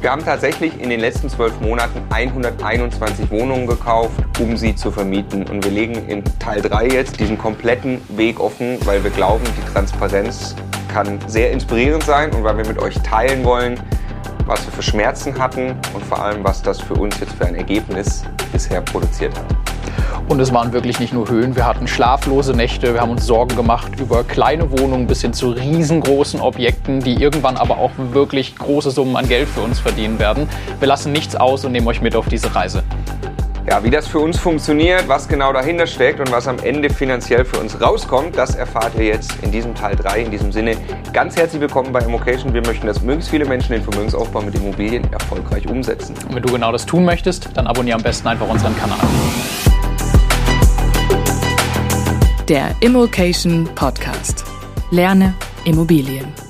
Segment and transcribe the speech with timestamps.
[0.00, 5.46] Wir haben tatsächlich in den letzten zwölf Monaten 121 Wohnungen gekauft, um sie zu vermieten.
[5.46, 9.72] Und wir legen in Teil 3 jetzt diesen kompletten Weg offen, weil wir glauben, die
[9.72, 10.56] Transparenz
[10.88, 13.78] kann sehr inspirierend sein und weil wir mit euch teilen wollen,
[14.46, 17.54] was wir für Schmerzen hatten und vor allem, was das für uns jetzt für ein
[17.54, 19.69] Ergebnis bisher produziert hat.
[20.28, 23.56] Und es waren wirklich nicht nur Höhen, wir hatten schlaflose Nächte, wir haben uns Sorgen
[23.56, 28.92] gemacht über kleine Wohnungen bis hin zu riesengroßen Objekten, die irgendwann aber auch wirklich große
[28.92, 30.48] Summen an Geld für uns verdienen werden.
[30.78, 32.84] Wir lassen nichts aus und nehmen euch mit auf diese Reise.
[33.70, 37.44] Ja, wie das für uns funktioniert, was genau dahinter steckt und was am Ende finanziell
[37.44, 40.22] für uns rauskommt, das erfahrt ihr jetzt in diesem Teil 3.
[40.22, 40.76] In diesem Sinne,
[41.12, 42.52] ganz herzlich willkommen bei Immocation.
[42.52, 46.16] Wir möchten, dass möglichst viele Menschen den Vermögensaufbau mit Immobilien erfolgreich umsetzen.
[46.26, 48.98] Und wenn du genau das tun möchtest, dann abonniere am besten einfach unseren Kanal.
[52.48, 54.44] Der Immokation Podcast.
[54.90, 55.32] Lerne
[55.64, 56.49] Immobilien.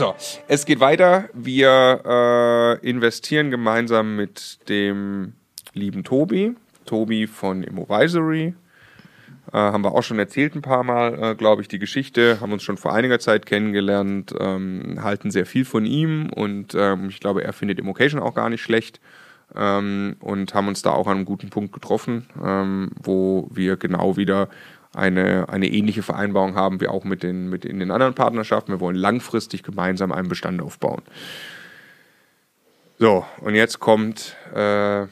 [0.00, 0.14] So,
[0.48, 1.28] es geht weiter.
[1.34, 5.34] Wir äh, investieren gemeinsam mit dem
[5.74, 6.54] lieben Tobi.
[6.86, 8.54] Tobi von Immovisory.
[9.52, 12.40] Äh, haben wir auch schon erzählt ein paar Mal, äh, glaube ich, die Geschichte.
[12.40, 17.10] Haben uns schon vor einiger Zeit kennengelernt, ähm, halten sehr viel von ihm und ähm,
[17.10, 19.02] ich glaube, er findet Immocation auch gar nicht schlecht
[19.54, 24.16] ähm, und haben uns da auch an einem guten Punkt getroffen, ähm, wo wir genau
[24.16, 24.48] wieder
[24.92, 28.72] eine, eine ähnliche Vereinbarung haben wie auch mit den, mit in den anderen Partnerschaften.
[28.72, 31.02] Wir wollen langfristig gemeinsam einen Bestand aufbauen.
[32.98, 35.06] So, und jetzt kommt äh,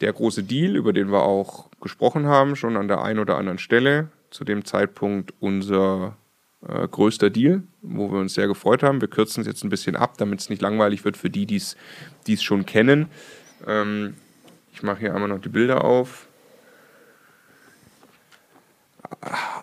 [0.00, 3.58] der große Deal, über den wir auch gesprochen haben, schon an der einen oder anderen
[3.58, 4.08] Stelle.
[4.30, 6.16] Zu dem Zeitpunkt unser
[6.66, 9.00] äh, größter Deal, wo wir uns sehr gefreut haben.
[9.00, 11.56] Wir kürzen es jetzt ein bisschen ab, damit es nicht langweilig wird für die, die
[11.56, 13.08] es schon kennen.
[13.66, 14.14] Ähm,
[14.72, 16.27] ich mache hier einmal noch die Bilder auf.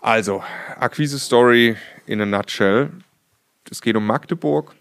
[0.01, 0.43] Also,
[0.79, 2.91] Akquise-Story in a nutshell.
[3.69, 4.75] Es geht um Magdeburg.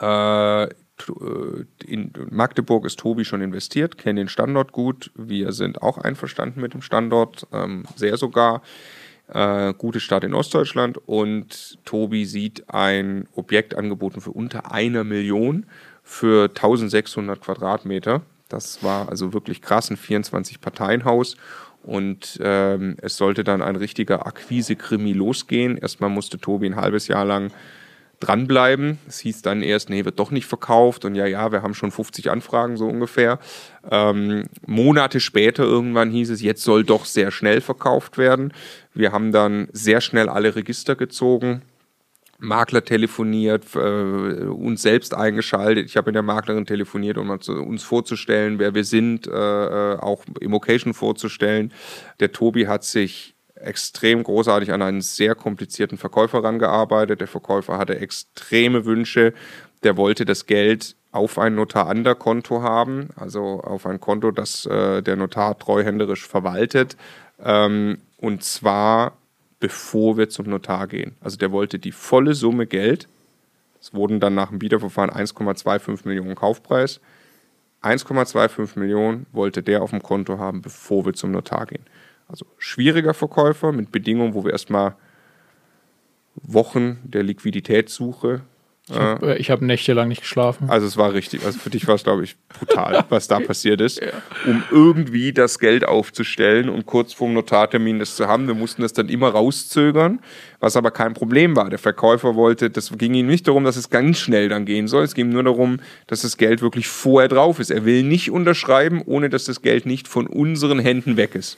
[0.00, 0.68] Äh,
[1.84, 5.10] in Magdeburg ist Tobi schon investiert, kennt den Standort gut.
[5.16, 8.62] Wir sind auch einverstanden mit dem Standort, ähm, sehr sogar.
[9.26, 15.66] Äh, gute Stadt in Ostdeutschland und Tobi sieht ein Objekt angeboten für unter einer Million
[16.02, 18.20] für 1600 Quadratmeter.
[18.50, 21.36] Das war also wirklich krass, ein 24-Parteien-Haus.
[21.84, 25.76] Und ähm, es sollte dann ein richtiger Akquise-Krimi losgehen.
[25.76, 27.52] Erstmal musste Tobi ein halbes Jahr lang
[28.20, 28.98] dranbleiben.
[29.06, 31.04] Es hieß dann erst, nee, wird doch nicht verkauft.
[31.04, 33.38] Und ja, ja, wir haben schon 50 Anfragen so ungefähr.
[33.90, 38.52] Ähm, Monate später irgendwann hieß es, jetzt soll doch sehr schnell verkauft werden.
[38.94, 41.62] Wir haben dann sehr schnell alle Register gezogen
[42.38, 45.86] Makler telefoniert, äh, uns selbst eingeschaltet.
[45.86, 50.24] Ich habe mit der Maklerin telefoniert, um uns vorzustellen, wer wir sind, äh, äh, auch
[50.40, 51.72] Immocation vorzustellen.
[52.20, 57.20] Der Tobi hat sich extrem großartig an einen sehr komplizierten Verkäufer rangearbeitet.
[57.20, 59.32] Der Verkäufer hatte extreme Wünsche.
[59.82, 65.16] Der wollte das Geld auf ein Notar-Ander-Konto haben, also auf ein Konto, das äh, der
[65.16, 66.96] Notar treuhänderisch verwaltet.
[67.42, 69.12] Ähm, und zwar
[69.64, 71.16] bevor wir zum Notar gehen.
[71.22, 73.08] Also der wollte die volle Summe Geld.
[73.80, 77.00] Es wurden dann nach dem Bieterverfahren 1,25 Millionen Kaufpreis.
[77.80, 81.86] 1,25 Millionen wollte der auf dem Konto haben, bevor wir zum Notar gehen.
[82.28, 84.96] Also schwieriger Verkäufer mit Bedingungen, wo wir erstmal
[86.34, 88.42] Wochen der Liquiditätssuche
[88.86, 90.68] ich habe äh, hab nächtelang nicht geschlafen.
[90.68, 93.80] Also es war richtig, also für dich war es, glaube ich, brutal, was da passiert
[93.80, 94.08] ist, ja.
[94.44, 98.46] um irgendwie das Geld aufzustellen und kurz vorm Notartermin das zu haben.
[98.46, 100.20] Wir mussten das dann immer rauszögern,
[100.60, 101.70] was aber kein Problem war.
[101.70, 105.04] Der Verkäufer wollte, das ging ihm nicht darum, dass es ganz schnell dann gehen soll.
[105.04, 107.70] Es ging nur darum, dass das Geld wirklich vorher drauf ist.
[107.70, 111.56] Er will nicht unterschreiben, ohne dass das Geld nicht von unseren Händen weg ist.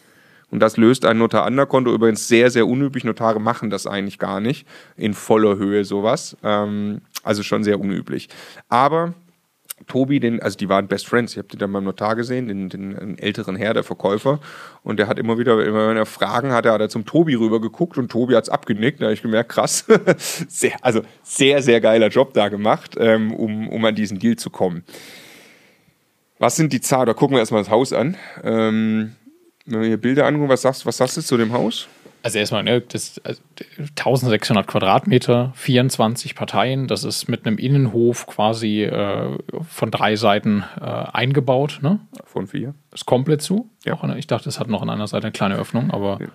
[0.51, 3.05] Und das löst ein Notar-Ander-Konto übrigens sehr, sehr unüblich.
[3.05, 6.37] Notare machen das eigentlich gar nicht in voller Höhe sowas.
[6.45, 8.29] Ähm, also schon sehr unüblich.
[8.69, 9.15] Aber
[9.87, 12.69] Tobi, den, also die waren Best Friends, ich habe die dann beim Notar gesehen, den,
[12.71, 14.41] den, älteren Herr, der Verkäufer.
[14.83, 17.61] Und der hat immer wieder, immer wenn er Fragen hatte, hat er zum Tobi rüber
[17.61, 19.01] geguckt und Tobi hat es abgenickt.
[19.01, 19.85] Da habe ich gemerkt, krass,
[20.49, 24.49] sehr, also sehr, sehr geiler Job da gemacht, ähm, um, um an diesen Deal zu
[24.49, 24.83] kommen.
[26.39, 27.07] Was sind die Zahlen?
[27.07, 28.17] Da gucken wir erstmal das Haus an.
[28.45, 29.13] Ähm,
[29.67, 31.89] wenn wir hier Bilder angucken, was sagst, was sagst du zu dem Haus?
[32.23, 33.41] Also erstmal, ne, das, also
[33.79, 40.85] 1600 Quadratmeter, 24 Parteien, das ist mit einem Innenhof quasi äh, von drei Seiten äh,
[40.85, 41.79] eingebaut.
[41.83, 42.01] Ne?
[42.25, 42.75] Von vier.
[42.93, 43.71] Ist komplett zu.
[43.85, 43.95] Ja.
[43.95, 44.19] Auch, ne?
[44.19, 46.27] Ich dachte, es hat noch an einer Seite eine kleine Öffnung, aber ja.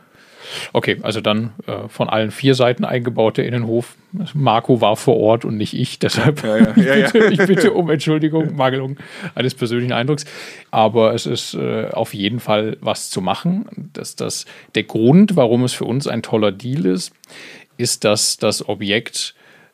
[0.73, 3.95] Okay, also dann äh, von allen vier Seiten eingebauter Innenhof.
[4.33, 7.73] Marco war vor Ort und nicht ich, deshalb ja, ja, ja, ich, bitte, ich, bitte,
[7.73, 8.97] um Entschuldigung, Mangelung
[9.35, 10.25] eines persönlichen Eindrucks.
[10.69, 13.65] Aber es ist äh, auf jeden Fall was zu machen.
[13.93, 14.45] Dass das,
[14.75, 17.13] der Grund, warum es für uns ein toller Deal ist,
[17.77, 19.33] ist, dass das Objekt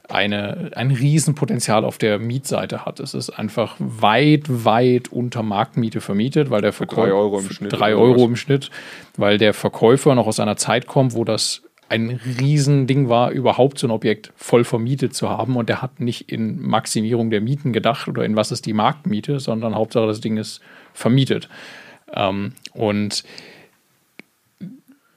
[0.09, 3.00] eine, ein Riesenpotenzial auf der Mietseite hat.
[3.00, 7.07] Es ist einfach weit, weit unter Marktmiete vermietet, weil der Verkäufer.
[7.07, 7.74] Drei Euro im Schnitt.
[7.74, 8.71] Drei Euro im Schnitt,
[9.18, 13.88] weil der Verkäufer noch aus einer Zeit kommt, wo das ein Riesending war, überhaupt so
[13.88, 15.56] ein Objekt voll vermietet zu haben.
[15.56, 19.39] Und der hat nicht in Maximierung der Mieten gedacht oder in was ist die Marktmiete,
[19.39, 20.62] sondern Hauptsache das Ding ist
[20.94, 21.48] vermietet.
[22.13, 23.24] Ähm, und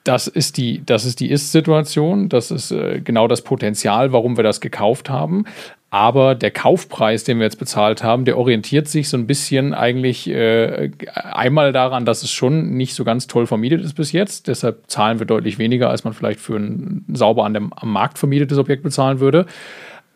[0.04, 4.44] das ist die, das ist die Ist-Situation, das ist äh, genau das Potenzial, warum wir
[4.44, 5.44] das gekauft haben.
[5.92, 10.30] Aber der Kaufpreis, den wir jetzt bezahlt haben, der orientiert sich so ein bisschen eigentlich
[10.30, 14.46] äh, einmal daran, dass es schon nicht so ganz toll vermietet ist bis jetzt.
[14.46, 18.18] Deshalb zahlen wir deutlich weniger, als man vielleicht für ein sauber an dem, am Markt
[18.18, 19.46] vermietetes Objekt bezahlen würde.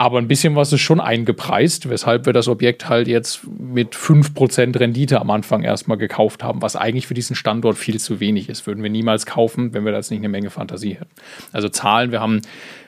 [0.04, 4.78] Aber ein bisschen was ist schon eingepreist, weshalb wir das Objekt halt jetzt mit 5%
[4.78, 8.66] Rendite am Anfang erstmal gekauft haben, was eigentlich für diesen Standort viel zu wenig ist.
[8.66, 11.08] Würden wir niemals kaufen, wenn wir da jetzt nicht eine Menge Fantasie hätten.
[11.52, 12.42] Also Zahlen, wir haben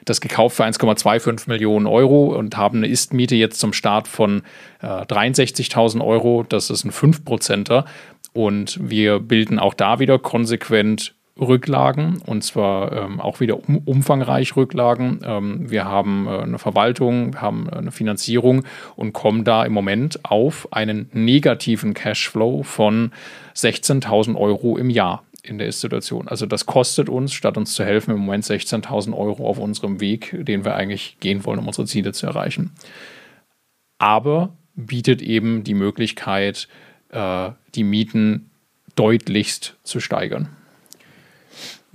[0.04, 4.42] das gekauft für 1,25 Millionen Euro und haben eine Ist-Miete jetzt zum Start von
[4.82, 6.44] äh, 63.000 Euro.
[6.46, 7.86] Das ist ein 5%er.
[8.34, 14.56] Und wir bilden auch da wieder konsequent Rücklagen und zwar ähm, auch wieder um, umfangreich
[14.56, 15.20] Rücklagen.
[15.22, 18.64] Ähm, wir haben äh, eine Verwaltung, wir haben äh, eine Finanzierung
[18.96, 23.12] und kommen da im Moment auf einen negativen Cashflow von
[23.54, 26.26] 16.000 Euro im Jahr in der Situation.
[26.26, 30.34] Also das kostet uns, statt uns zu helfen, im Moment 16.000 Euro auf unserem Weg,
[30.40, 32.72] den wir eigentlich gehen wollen, um unsere Ziele zu erreichen.
[33.98, 36.68] Aber bietet eben die Möglichkeit,
[37.10, 38.50] äh, die Mieten
[38.94, 40.48] deutlichst zu steigern.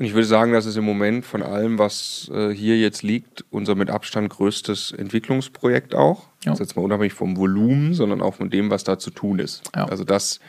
[0.01, 3.45] Und ich würde sagen, das ist im Moment von allem, was äh, hier jetzt liegt,
[3.51, 6.24] unser mit Abstand größtes Entwicklungsprojekt auch.
[6.44, 6.50] Ja.
[6.50, 9.38] Das ist jetzt mal unabhängig vom Volumen, sondern auch von dem, was da zu tun
[9.38, 9.62] ist.
[9.75, 9.86] Ja.
[9.86, 10.39] Also das,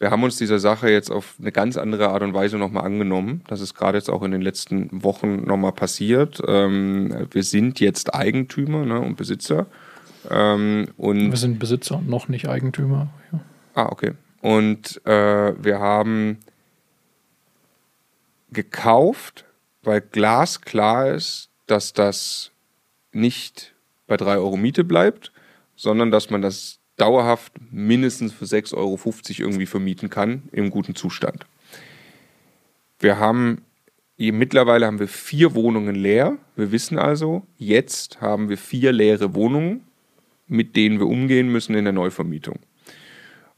[0.00, 3.40] wir haben uns dieser Sache jetzt auf eine ganz andere Art und Weise nochmal angenommen.
[3.48, 6.42] Das ist gerade jetzt auch in den letzten Wochen nochmal passiert.
[6.46, 9.64] Ähm, wir sind jetzt Eigentümer ne, und Besitzer.
[10.30, 13.08] Ähm, und wir sind Besitzer, noch nicht Eigentümer.
[13.32, 13.40] Ja.
[13.76, 14.12] Ah, okay.
[14.42, 16.36] Und äh, wir haben
[18.52, 19.44] gekauft,
[19.82, 22.50] weil glasklar ist, dass das
[23.12, 23.74] nicht
[24.06, 25.32] bei 3 Euro Miete bleibt,
[25.76, 28.98] sondern dass man das dauerhaft mindestens für 6,50 Euro
[29.38, 31.46] irgendwie vermieten kann im guten Zustand.
[32.98, 33.62] Wir haben
[34.16, 36.36] mittlerweile haben wir vier Wohnungen leer.
[36.54, 39.86] Wir wissen also, jetzt haben wir vier leere Wohnungen,
[40.46, 42.58] mit denen wir umgehen müssen in der Neuvermietung.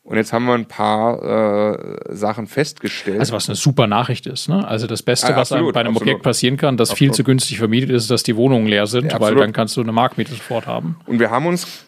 [0.05, 3.21] Und jetzt haben wir ein paar äh, Sachen festgestellt.
[3.21, 4.49] Also was eine super Nachricht ist.
[4.49, 4.67] Ne?
[4.67, 6.09] Also das Beste, ja, absolut, was bei einem absolut.
[6.09, 6.99] Objekt passieren kann, das absolut.
[6.99, 9.81] viel zu günstig vermietet ist, dass die Wohnungen leer sind, ja, weil dann kannst du
[9.81, 10.99] eine Marktmiete sofort haben.
[11.07, 11.87] Und wir haben uns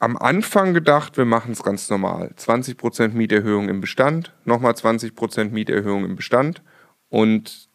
[0.00, 2.32] am Anfang gedacht, wir machen es ganz normal.
[2.38, 6.62] 20% Mieterhöhung im Bestand, nochmal 20% Mieterhöhung im Bestand
[7.08, 7.67] und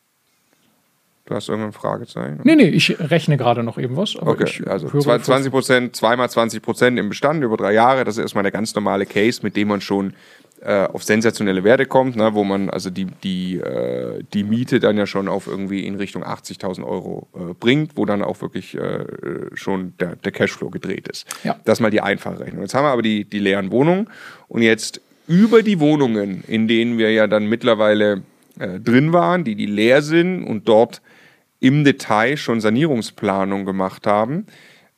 [1.25, 2.41] Du hast irgendein Fragezeichen?
[2.43, 4.15] Nee, nee, ich rechne gerade noch eben was.
[4.17, 8.43] okay, also 20 Prozent, zweimal 20 Prozent im Bestand über drei Jahre, das ist erstmal
[8.43, 10.15] der ganz normale Case, mit dem man schon
[10.61, 14.97] äh, auf sensationelle Werte kommt, ne, wo man also die, die, äh, die Miete dann
[14.97, 19.05] ja schon auf irgendwie in Richtung 80.000 Euro äh, bringt, wo dann auch wirklich äh,
[19.53, 21.25] schon der, der Cashflow gedreht ist.
[21.43, 21.57] Ja.
[21.63, 22.61] Das ist mal die einfache Rechnung.
[22.61, 24.09] Jetzt haben wir aber die, die leeren Wohnungen
[24.49, 28.23] und jetzt über die Wohnungen, in denen wir ja dann mittlerweile
[28.59, 31.01] äh, drin waren, die, die leer sind und dort
[31.63, 34.47] im Detail schon Sanierungsplanung gemacht haben,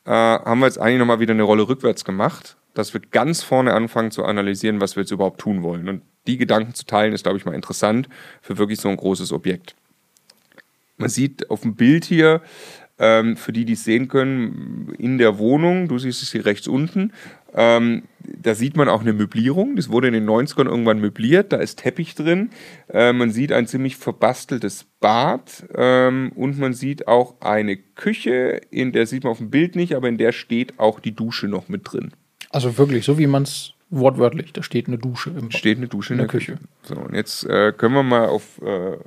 [0.06, 3.74] äh, haben wir jetzt eigentlich nochmal wieder eine Rolle rückwärts gemacht, dass wir ganz vorne
[3.74, 5.88] anfangen zu analysieren, was wir jetzt überhaupt tun wollen.
[5.88, 8.10] Und die Gedanken zu teilen, ist, glaube ich, mal interessant
[8.42, 9.76] für wirklich so ein großes Objekt.
[10.98, 12.42] Man sieht auf dem Bild hier,
[12.98, 16.68] ähm, für die, die es sehen können, in der Wohnung, du siehst es hier rechts
[16.68, 17.12] unten,
[17.56, 19.76] ähm, da sieht man auch eine Möblierung.
[19.76, 21.54] Das wurde in den 90ern irgendwann möbliert.
[21.54, 22.50] Da ist Teppich drin.
[22.92, 25.66] Äh, man sieht ein ziemlich verbasteltes Bad.
[25.74, 29.96] Ähm, und man sieht auch eine Küche, in der sieht man auf dem Bild nicht,
[29.96, 32.12] aber in der steht auch die Dusche noch mit drin.
[32.50, 36.14] Also wirklich, so wie man es wortwörtlich, da steht eine Dusche im Steht eine Dusche
[36.14, 36.54] in, in der, Küche.
[36.54, 36.68] Küche.
[36.84, 38.98] So, und jetzt äh, können wir mal auf äh,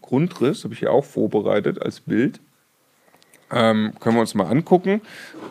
[0.00, 2.40] Grundriss, habe ich hier auch vorbereitet als Bild.
[3.52, 5.00] Ähm, können wir uns mal angucken.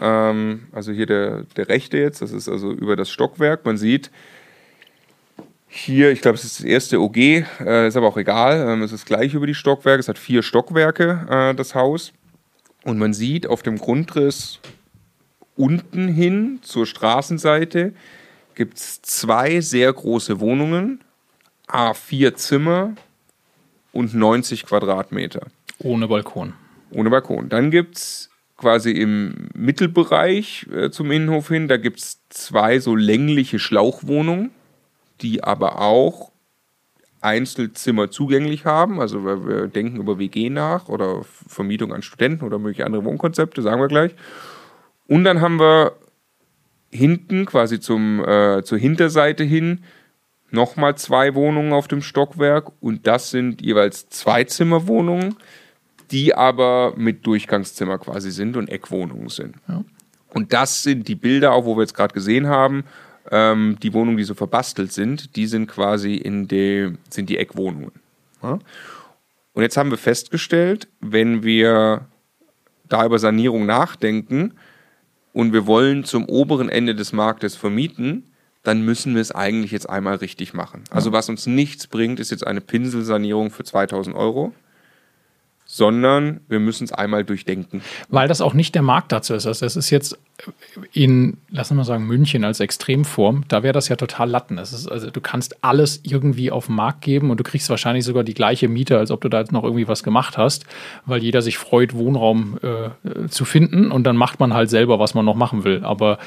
[0.02, 3.66] Ähm, also hier der, der rechte jetzt, das ist also über das Stockwerk.
[3.66, 4.12] Man sieht
[5.68, 8.68] hier, ich glaube, es ist das erste OG, äh, ist aber auch egal.
[8.68, 10.00] Ähm, es ist gleich über die Stockwerke.
[10.00, 12.14] Es hat vier Stockwerke, äh, das Haus.
[12.84, 14.60] Und man sieht auf dem Grundriss
[15.56, 17.94] unten hin zur Straßenseite
[18.56, 21.02] gibt es zwei sehr große Wohnungen,
[21.68, 22.94] A4 Zimmer
[23.92, 25.48] und 90 Quadratmeter.
[25.80, 26.54] Ohne Balkon.
[26.94, 27.50] Ohne Balkon.
[27.50, 32.96] Dann gibt es quasi im Mittelbereich äh, zum Innenhof hin, da gibt es zwei so
[32.96, 34.52] längliche Schlauchwohnungen,
[35.22, 36.32] die aber auch
[37.22, 39.00] Einzelzimmer zugänglich haben.
[39.00, 43.62] Also wir, wir denken über WG nach oder Vermietung an Studenten oder mögliche andere Wohnkonzepte,
[43.62, 44.14] sagen wir gleich.
[45.08, 45.94] Und dann haben wir
[46.92, 49.84] hinten, quasi zum, äh, zur Hinterseite hin,
[50.52, 55.36] nochmal zwei Wohnungen auf dem Stockwerk und das sind jeweils Zweizimmerwohnungen,
[56.14, 59.56] die aber mit Durchgangszimmer quasi sind und Eckwohnungen sind.
[59.68, 59.84] Ja.
[60.30, 62.86] Und das sind die Bilder, auch wo wir jetzt gerade gesehen haben,
[63.32, 67.92] ähm, die Wohnungen, die so verbastelt sind, die sind quasi in die, sind die Eckwohnungen.
[68.44, 68.60] Ja?
[69.54, 72.06] Und jetzt haben wir festgestellt, wenn wir
[72.88, 74.54] da über Sanierung nachdenken
[75.32, 79.90] und wir wollen zum oberen Ende des Marktes vermieten, dann müssen wir es eigentlich jetzt
[79.90, 80.84] einmal richtig machen.
[80.92, 84.54] Also was uns nichts bringt, ist jetzt eine Pinselsanierung für 2000 Euro
[85.74, 87.82] sondern wir müssen es einmal durchdenken.
[88.10, 89.48] Weil das auch nicht der Markt dazu ist.
[89.48, 90.20] Also das ist jetzt
[90.92, 94.60] in, lass uns mal sagen, München als Extremform, da wäre das ja total Latten.
[94.60, 98.24] Ist, also du kannst alles irgendwie auf den Markt geben und du kriegst wahrscheinlich sogar
[98.24, 100.66] die gleiche Miete, als ob du da jetzt noch irgendwie was gemacht hast,
[101.08, 105.16] weil jeder sich freut, Wohnraum äh, zu finden und dann macht man halt selber, was
[105.16, 105.84] man noch machen will.
[105.84, 106.20] Aber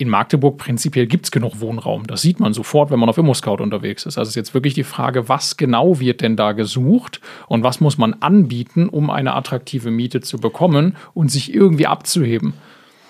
[0.00, 2.06] in Magdeburg prinzipiell gibt es genug Wohnraum.
[2.06, 4.16] Das sieht man sofort, wenn man auf ImmoScout unterwegs ist.
[4.16, 7.98] Also ist jetzt wirklich die Frage, was genau wird denn da gesucht und was muss
[7.98, 12.54] man anbieten, um eine attraktive Miete zu bekommen und sich irgendwie abzuheben.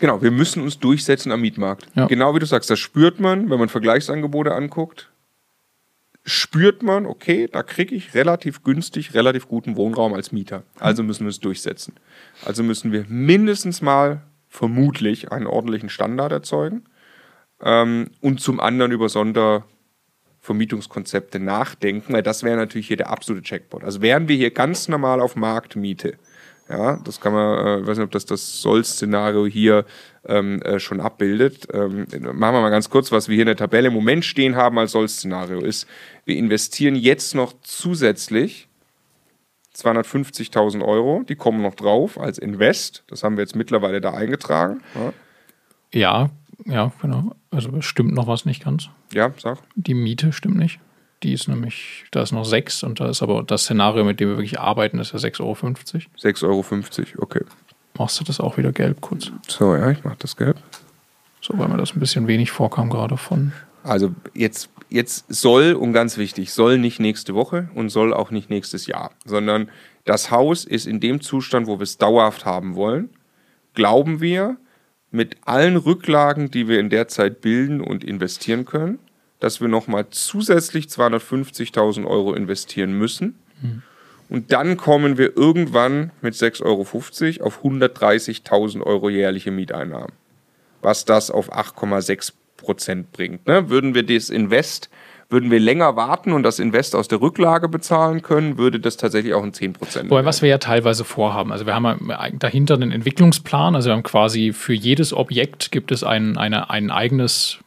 [0.00, 1.86] Genau, wir müssen uns durchsetzen am Mietmarkt.
[1.94, 2.06] Ja.
[2.06, 5.10] Genau wie du sagst, das spürt man, wenn man Vergleichsangebote anguckt.
[6.24, 10.64] Spürt man, okay, da kriege ich relativ günstig, relativ guten Wohnraum als Mieter.
[10.80, 11.94] Also müssen wir es durchsetzen.
[12.44, 16.84] Also müssen wir mindestens mal vermutlich einen ordentlichen Standard erzeugen
[17.62, 23.84] ähm, und zum anderen über Sondervermietungskonzepte nachdenken, weil das wäre natürlich hier der absolute Checkpoint.
[23.84, 26.18] Also wären wir hier ganz normal auf Marktmiete,
[26.70, 29.84] ja, das kann man, äh, ich weiß nicht, ob das das Soll-Szenario hier
[30.24, 31.66] ähm, äh, schon abbildet.
[31.72, 34.54] Ähm, machen wir mal ganz kurz, was wir hier in der Tabelle im Moment stehen
[34.54, 35.88] haben als Soll-Szenario ist,
[36.24, 38.68] wir investieren jetzt noch zusätzlich
[39.76, 43.04] 250.000 Euro, die kommen noch drauf als Invest.
[43.06, 44.82] Das haben wir jetzt mittlerweile da eingetragen.
[44.94, 45.12] Ja,
[45.92, 46.30] ja,
[46.64, 47.32] ja genau.
[47.50, 48.88] Also stimmt noch was nicht ganz.
[49.12, 49.58] Ja, sag.
[49.74, 50.80] Die Miete stimmt nicht.
[51.22, 54.30] Die ist nämlich, da ist noch 6 und da ist aber das Szenario, mit dem
[54.30, 55.52] wir wirklich arbeiten, ist ja 6,50 Euro.
[55.52, 57.44] 6,50 Euro, okay.
[57.98, 59.30] Machst du das auch wieder gelb kurz?
[59.46, 60.56] So, ja, ich mach das gelb.
[61.42, 63.52] So, weil mir das ein bisschen wenig vorkam gerade von.
[63.82, 68.50] Also jetzt jetzt soll, und ganz wichtig, soll nicht nächste Woche und soll auch nicht
[68.50, 69.70] nächstes Jahr, sondern
[70.04, 73.10] das Haus ist in dem Zustand, wo wir es dauerhaft haben wollen,
[73.74, 74.56] glauben wir,
[75.12, 78.98] mit allen Rücklagen, die wir in der Zeit bilden und investieren können,
[79.40, 83.38] dass wir nochmal zusätzlich 250.000 Euro investieren müssen.
[83.60, 83.82] Mhm.
[84.28, 86.62] Und dann kommen wir irgendwann mit 6,50
[87.40, 90.12] Euro auf 130.000 Euro jährliche Mieteinnahmen.
[90.82, 93.46] Was das auf 8,6 Prozent bringt.
[93.46, 93.70] Ne?
[93.70, 94.90] Würden wir das Invest,
[95.28, 99.34] würden wir länger warten und das Invest aus der Rücklage bezahlen können, würde das tatsächlich
[99.34, 100.10] auch ein 10 Prozent.
[100.24, 101.52] was wir ja teilweise vorhaben.
[101.52, 103.76] Also wir haben dahinter einen Entwicklungsplan.
[103.76, 107.58] Also wir haben quasi für jedes Objekt gibt es ein, eine, ein eigenes,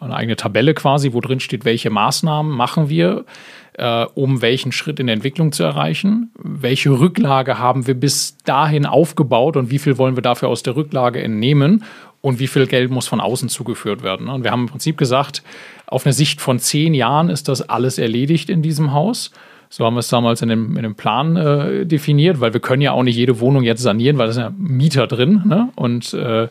[0.00, 3.24] eine eigene Tabelle quasi, wo drin steht, welche Maßnahmen machen wir
[3.74, 6.30] äh, um welchen Schritt in der Entwicklung zu erreichen.
[6.38, 10.76] Welche Rücklage haben wir bis dahin aufgebaut und wie viel wollen wir dafür aus der
[10.76, 11.84] Rücklage entnehmen?
[12.22, 14.28] und wie viel Geld muss von außen zugeführt werden.
[14.28, 15.42] Und wir haben im Prinzip gesagt,
[15.86, 19.32] auf eine Sicht von zehn Jahren ist das alles erledigt in diesem Haus.
[19.68, 22.80] So haben wir es damals in dem, in dem Plan äh, definiert, weil wir können
[22.80, 25.70] ja auch nicht jede Wohnung jetzt sanieren, weil da sind ja Mieter drin ne?
[25.74, 26.48] und äh,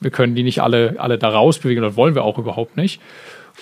[0.00, 3.00] wir können die nicht alle, alle da rausbewegen, das wollen wir auch überhaupt nicht.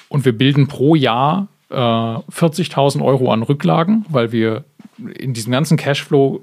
[0.09, 4.65] Und wir bilden pro Jahr äh, 40.000 Euro an Rücklagen, weil wir
[5.19, 6.43] in diesem ganzen Cashflow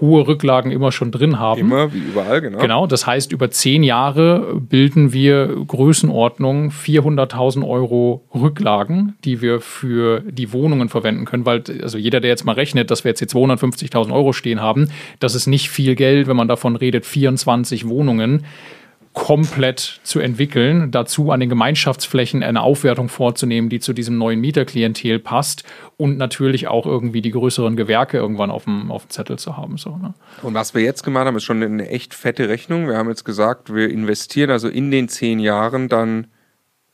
[0.00, 1.60] hohe Rücklagen immer schon drin haben.
[1.60, 2.58] Immer, wie überall, genau.
[2.58, 10.20] Genau, das heißt, über zehn Jahre bilden wir Größenordnung 400.000 Euro Rücklagen, die wir für
[10.20, 13.28] die Wohnungen verwenden können, weil also jeder, der jetzt mal rechnet, dass wir jetzt hier
[13.28, 18.44] 250.000 Euro stehen haben, das ist nicht viel Geld, wenn man davon redet, 24 Wohnungen
[19.16, 25.18] komplett zu entwickeln, dazu an den Gemeinschaftsflächen eine Aufwertung vorzunehmen, die zu diesem neuen Mieterklientel
[25.18, 25.64] passt
[25.96, 29.78] und natürlich auch irgendwie die größeren Gewerke irgendwann auf dem, auf dem Zettel zu haben.
[29.78, 30.12] So, ne?
[30.42, 32.88] Und was wir jetzt gemacht haben, ist schon eine echt fette Rechnung.
[32.88, 36.26] Wir haben jetzt gesagt, wir investieren also in den zehn Jahren dann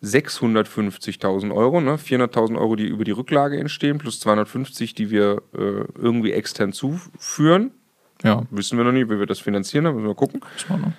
[0.05, 1.97] 650.000 Euro, ne?
[1.97, 7.73] 400.000 Euro, die über die Rücklage entstehen, plus 250, die wir äh, irgendwie extern zuführen.
[8.23, 8.45] Ja.
[8.53, 10.41] Wissen wir noch nicht, wie wir das finanzieren, da müssen wir gucken.
[10.55, 10.93] Das war noch.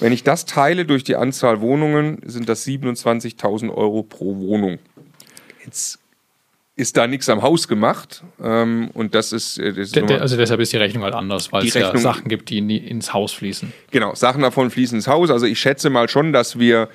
[0.00, 4.78] Wenn ich das teile durch die Anzahl Wohnungen, sind das 27.000 Euro pro Wohnung.
[5.64, 6.00] Jetzt
[6.80, 8.24] ist da nichts am Haus gemacht.
[8.42, 9.58] Ähm, und das ist.
[9.58, 12.00] Äh, das ist de, also deshalb ist die Rechnung halt anders, weil es Rechnung, ja
[12.00, 13.72] Sachen gibt, die in, ins Haus fließen.
[13.90, 15.30] Genau, Sachen davon fließen ins Haus.
[15.30, 16.88] Also ich schätze mal schon, dass wir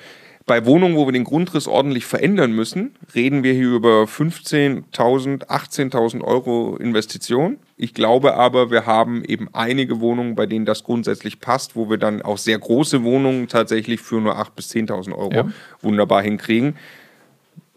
[0.46, 6.22] Bei Wohnungen, wo wir den Grundriss ordentlich verändern müssen, reden wir hier über 15.000, 18.000
[6.22, 7.58] Euro Investition.
[7.76, 11.98] Ich glaube aber, wir haben eben einige Wohnungen, bei denen das grundsätzlich passt, wo wir
[11.98, 15.48] dann auch sehr große Wohnungen tatsächlich für nur 8.000 bis 10.000 Euro ja.
[15.82, 16.76] wunderbar hinkriegen.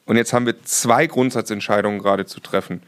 [0.05, 2.83] Und jetzt haben wir zwei Grundsatzentscheidungen gerade zu treffen.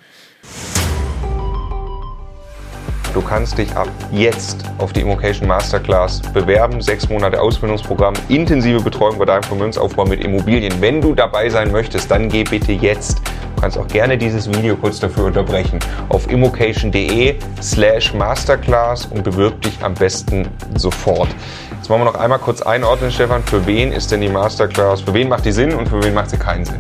[3.13, 6.80] Du kannst dich ab jetzt auf die Immocation Masterclass bewerben.
[6.80, 10.74] Sechs Monate Ausbildungsprogramm, intensive Betreuung bei deinem Vermögensaufbau mit Immobilien.
[10.80, 13.22] Wenn du dabei sein möchtest, dann geh bitte jetzt.
[13.56, 15.80] Du kannst auch gerne dieses Video kurz dafür unterbrechen.
[16.08, 21.27] Auf immocation.de slash Masterclass und bewirb dich am besten sofort.
[21.75, 23.44] Jetzt wollen wir noch einmal kurz einordnen, Stefan.
[23.44, 25.01] Für wen ist denn die Masterclass?
[25.01, 26.80] Für wen macht die Sinn und für wen macht sie keinen Sinn?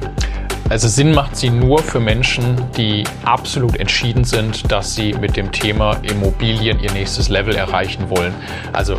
[0.71, 5.51] Also Sinn macht sie nur für Menschen, die absolut entschieden sind, dass sie mit dem
[5.51, 8.33] Thema Immobilien ihr nächstes Level erreichen wollen.
[8.71, 8.97] Also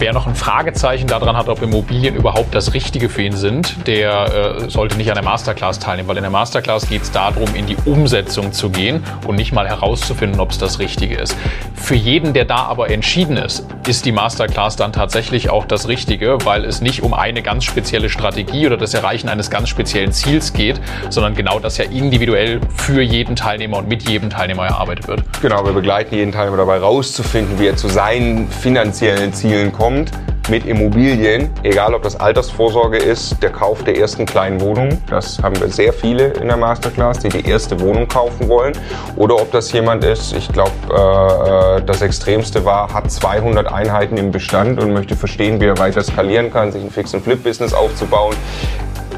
[0.00, 4.60] Wer noch ein Fragezeichen daran hat, ob Immobilien überhaupt das Richtige für ihn sind, der
[4.62, 7.66] äh, sollte nicht an der Masterclass teilnehmen, weil in der Masterclass geht es darum, in
[7.66, 11.36] die Umsetzung zu gehen und nicht mal herauszufinden, ob es das Richtige ist.
[11.74, 16.38] Für jeden, der da aber entschieden ist, ist die Masterclass dann tatsächlich auch das Richtige,
[16.44, 20.52] weil es nicht um eine ganz spezielle Strategie oder das Erreichen eines ganz speziellen Ziels
[20.52, 25.24] geht, sondern genau das ja individuell für jeden Teilnehmer und mit jedem Teilnehmer erarbeitet wird.
[25.42, 30.10] Genau, wir begleiten jeden Teilnehmer dabei rauszufinden, wie er zu seinen finanziellen Zielen kommt kommt
[30.50, 35.58] mit Immobilien, egal ob das Altersvorsorge ist, der Kauf der ersten kleinen Wohnung, das haben
[35.58, 38.74] wir sehr viele in der Masterclass, die die erste Wohnung kaufen wollen,
[39.16, 44.30] oder ob das jemand ist, ich glaube, äh, das Extremste war, hat 200 Einheiten im
[44.30, 48.36] Bestand und möchte verstehen, wie er weiter skalieren kann, sich ein Fix- und Flip-Business aufzubauen.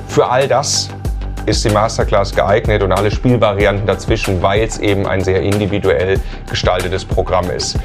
[0.07, 0.89] Für all das
[1.47, 7.05] ist die Masterclass geeignet und alle Spielvarianten dazwischen, weil es eben ein sehr individuell gestaltetes
[7.05, 7.77] Programm ist.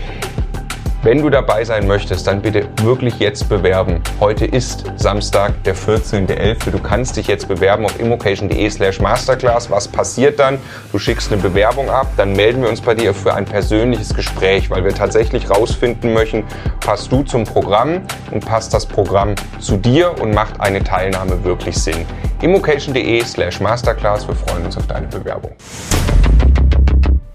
[1.06, 4.02] Wenn du dabei sein möchtest, dann bitte wirklich jetzt bewerben.
[4.20, 6.72] Heute ist Samstag, der 14.11.
[6.72, 9.70] Du kannst dich jetzt bewerben auf immocation.de slash masterclass.
[9.70, 10.58] Was passiert dann?
[10.92, 14.72] Du schickst eine Bewerbung ab, dann melden wir uns bei dir für ein persönliches Gespräch,
[14.72, 16.44] weil wir tatsächlich rausfinden möchten,
[16.80, 21.78] passt du zum Programm und passt das Programm zu dir und macht eine Teilnahme wirklich
[21.78, 22.04] Sinn.
[22.42, 24.28] immocation.de slash masterclass.
[24.28, 25.52] Wir freuen uns auf deine Bewerbung.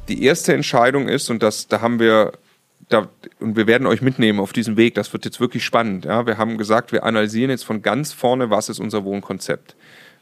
[0.08, 2.32] Die erste Entscheidung ist, und das, da haben wir
[2.90, 4.94] da, und wir werden euch mitnehmen auf diesem Weg.
[4.94, 6.04] Das wird jetzt wirklich spannend.
[6.04, 6.26] Ja?
[6.26, 9.76] Wir haben gesagt, wir analysieren jetzt von ganz vorne, was ist unser Wohnkonzept.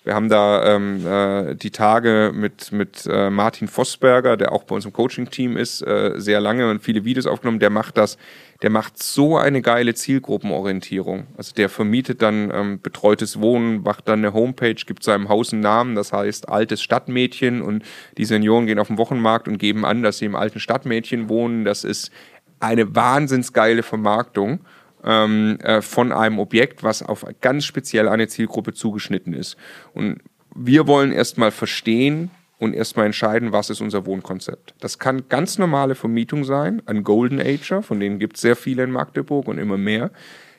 [0.05, 4.75] Wir haben da ähm, äh, die Tage mit, mit äh, Martin Vossberger, der auch bei
[4.75, 7.59] uns im Coaching-Team ist, äh, sehr lange und viele Videos aufgenommen.
[7.59, 8.17] Der macht das,
[8.63, 11.27] der macht so eine geile Zielgruppenorientierung.
[11.37, 15.61] Also der vermietet dann ähm, betreutes Wohnen, macht dann eine Homepage, gibt seinem Haus einen
[15.61, 17.83] Namen, das heißt altes Stadtmädchen und
[18.17, 21.67] die Senioren gehen auf den Wochenmarkt und geben an, dass sie im alten Stadtmädchen wohnen.
[21.67, 22.13] Das ist
[22.61, 24.61] eine wahnsinnsgeile Vermarktung
[25.05, 29.57] ähm, äh, von einem Objekt, was auf ganz speziell eine Zielgruppe zugeschnitten ist.
[29.95, 30.19] Und
[30.55, 34.75] wir wollen erstmal verstehen und erstmal entscheiden, was ist unser Wohnkonzept.
[34.81, 38.83] Das kann ganz normale Vermietung sein, ein Golden Ager, von denen gibt es sehr viele
[38.83, 40.11] in Magdeburg und immer mehr.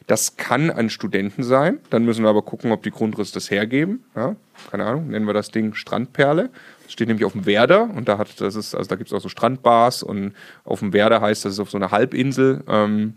[0.07, 1.77] Das kann an Studenten sein.
[1.91, 4.03] Dann müssen wir aber gucken, ob die Grundrisse das hergeben.
[4.15, 4.35] Ja,
[4.71, 6.49] keine Ahnung, nennen wir das Ding Strandperle.
[6.89, 9.21] Steht nämlich auf dem Werder und da hat das ist, also da gibt es auch
[9.21, 10.33] so Strandbars und
[10.65, 12.63] auf dem Werder heißt das ist auf so einer Halbinsel.
[12.67, 13.13] Ähm,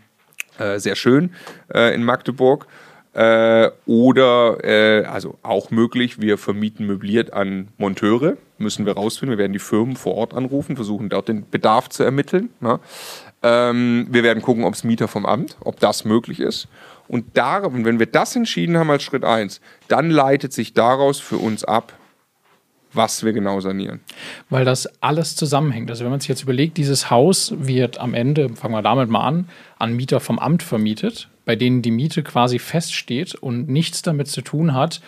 [0.59, 1.31] äh, sehr schön
[1.73, 2.67] äh, in Magdeburg.
[3.13, 9.37] Äh, oder, äh, also auch möglich, wir vermieten möbliert an Monteure, müssen wir rausfinden.
[9.37, 12.49] Wir werden die Firmen vor Ort anrufen, versuchen dort den Bedarf zu ermitteln.
[12.59, 12.79] Ne?
[13.43, 16.67] Ähm, wir werden gucken, ob es Mieter vom Amt, ob das möglich ist.
[17.07, 21.19] Und, da, und wenn wir das entschieden haben als Schritt 1, dann leitet sich daraus
[21.19, 21.93] für uns ab,
[22.93, 23.99] was wir genau sanieren.
[24.49, 25.89] Weil das alles zusammenhängt.
[25.89, 29.25] Also wenn man sich jetzt überlegt, dieses Haus wird am Ende, fangen wir damit mal
[29.25, 34.27] an, an Mieter vom Amt vermietet, bei denen die Miete quasi feststeht und nichts damit
[34.27, 35.01] zu tun hat,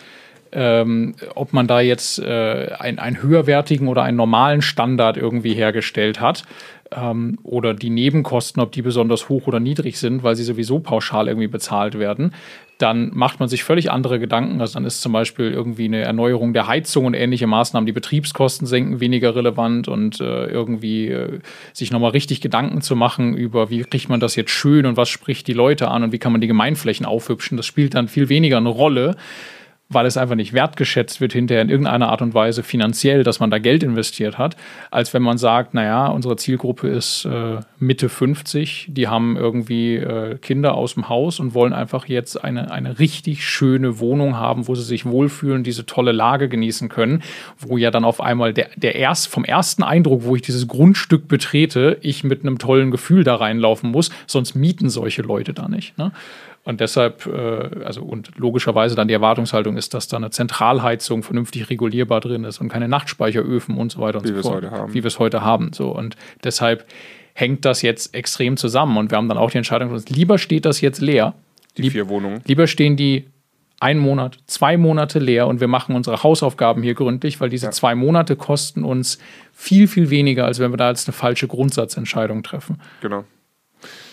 [0.56, 6.18] ähm, ob man da jetzt äh, ein, einen höherwertigen oder einen normalen Standard irgendwie hergestellt
[6.18, 6.44] hat
[6.92, 11.28] ähm, oder die Nebenkosten, ob die besonders hoch oder niedrig sind, weil sie sowieso pauschal
[11.28, 12.32] irgendwie bezahlt werden,
[12.78, 14.60] dann macht man sich völlig andere Gedanken.
[14.62, 18.66] Also dann ist zum Beispiel irgendwie eine Erneuerung der Heizung und ähnliche Maßnahmen, die Betriebskosten
[18.66, 21.40] senken, weniger relevant und äh, irgendwie äh,
[21.74, 25.10] sich nochmal richtig Gedanken zu machen über, wie kriegt man das jetzt schön und was
[25.10, 27.58] spricht die Leute an und wie kann man die Gemeinflächen aufhübschen.
[27.58, 29.16] Das spielt dann viel weniger eine Rolle,
[29.88, 33.50] weil es einfach nicht wertgeschätzt wird hinterher in irgendeiner Art und Weise finanziell, dass man
[33.50, 34.56] da Geld investiert hat,
[34.90, 40.38] als wenn man sagt, naja, unsere Zielgruppe ist äh, Mitte 50, die haben irgendwie äh,
[40.38, 44.74] Kinder aus dem Haus und wollen einfach jetzt eine, eine richtig schöne Wohnung haben, wo
[44.74, 47.22] sie sich wohlfühlen, diese tolle Lage genießen können,
[47.58, 51.28] wo ja dann auf einmal der, der erst, vom ersten Eindruck, wo ich dieses Grundstück
[51.28, 55.96] betrete, ich mit einem tollen Gefühl da reinlaufen muss, sonst mieten solche Leute da nicht.
[55.96, 56.10] Ne?
[56.66, 61.70] Und deshalb, äh, also und logischerweise dann die Erwartungshaltung ist, dass da eine Zentralheizung vernünftig
[61.70, 64.56] regulierbar drin ist und keine Nachtspeicheröfen und so weiter und wie so fort.
[64.56, 64.92] Heute haben.
[64.92, 65.72] Wie wir es heute haben.
[65.72, 65.90] So.
[65.90, 66.84] Und deshalb
[67.34, 68.96] hängt das jetzt extrem zusammen.
[68.96, 71.34] Und wir haben dann auch die Entscheidung, lieber steht das jetzt leer.
[71.76, 72.40] Die Lieb, vier Wohnungen.
[72.46, 73.26] Lieber stehen die
[73.78, 77.70] ein Monat, zwei Monate leer und wir machen unsere Hausaufgaben hier gründlich, weil diese ja.
[77.70, 79.18] zwei Monate kosten uns
[79.52, 82.80] viel, viel weniger, als wenn wir da jetzt eine falsche Grundsatzentscheidung treffen.
[83.02, 83.22] Genau.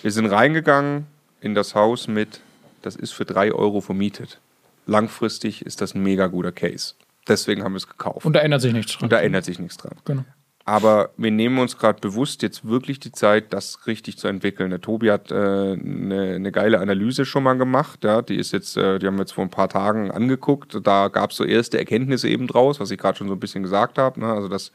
[0.03, 1.07] Wir sind reingegangen
[1.43, 2.41] in das Haus mit,
[2.81, 4.39] das ist für drei Euro vermietet.
[4.85, 6.95] Langfristig ist das ein mega guter Case.
[7.27, 8.25] Deswegen haben wir es gekauft.
[8.25, 9.03] Und da ändert sich nichts dran.
[9.03, 9.95] Und da ändert sich nichts dran.
[10.05, 10.25] Genau.
[10.65, 14.69] Aber wir nehmen uns gerade bewusst jetzt wirklich die Zeit, das richtig zu entwickeln.
[14.69, 18.03] Der Tobi hat eine äh, ne, ne geile Analyse schon mal gemacht.
[18.05, 20.79] Ja, die ist jetzt, äh, die haben wir jetzt vor ein paar Tagen angeguckt.
[20.83, 23.63] Da gab es so erste Erkenntnisse eben draus, was ich gerade schon so ein bisschen
[23.63, 24.21] gesagt habe.
[24.21, 24.27] Ne?
[24.27, 24.71] Also das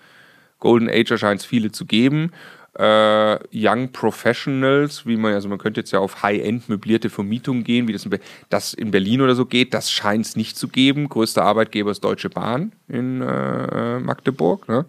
[0.59, 2.33] Golden Age scheint es viele zu geben.
[2.79, 7.89] Äh, Young Professionals, wie man, also man könnte jetzt ja auf High-End möblierte Vermietung gehen,
[7.89, 8.17] wie das in,
[8.51, 11.09] das in Berlin oder so geht, das scheint es nicht zu geben.
[11.09, 14.69] Größter Arbeitgeber ist Deutsche Bahn in äh, Magdeburg.
[14.69, 14.85] Ne?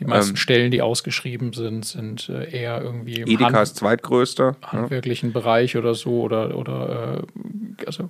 [0.00, 3.76] Die meisten ähm, Stellen, die ausgeschrieben sind, sind äh, eher irgendwie im Edeka Hand ist
[3.76, 4.56] zweitgrößter.
[4.62, 5.32] Handwerklichen ja.
[5.34, 7.22] Bereich oder so oder, oder
[7.78, 8.08] äh, also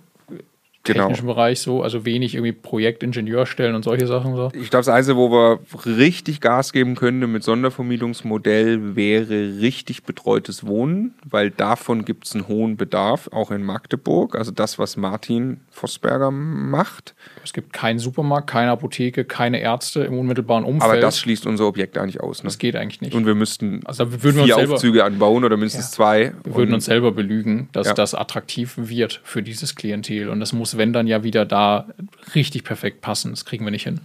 [0.93, 1.07] genau.
[1.07, 4.51] technischen Bereich so, also wenig irgendwie Projektingenieurstellen und solche Sachen so.
[4.55, 10.67] Ich glaube, das Einzige, wo wir richtig Gas geben könnten mit Sondervermietungsmodell, wäre richtig betreutes
[10.67, 14.37] Wohnen, weil davon gibt es einen hohen Bedarf, auch in Magdeburg.
[14.37, 17.15] Also das, was Martin Vossberger macht.
[17.45, 20.91] Es gibt keinen Supermarkt, keine Apotheke, keine Ärzte im unmittelbaren Umfeld.
[20.91, 22.43] Aber das schließt unser Objekt eigentlich aus.
[22.43, 22.49] Ne?
[22.49, 23.15] Das geht eigentlich nicht.
[23.15, 25.91] Und wir müssten also wir würden vier selber, Aufzüge anbauen oder mindestens ja.
[25.91, 26.33] zwei.
[26.45, 27.95] Wir würden uns selber belügen, dass ja.
[27.95, 30.29] das attraktiv wird für dieses Klientel.
[30.29, 31.89] Und das muss wenn dann ja wieder da
[32.35, 33.31] richtig perfekt passen.
[33.33, 34.01] Das kriegen wir nicht hin.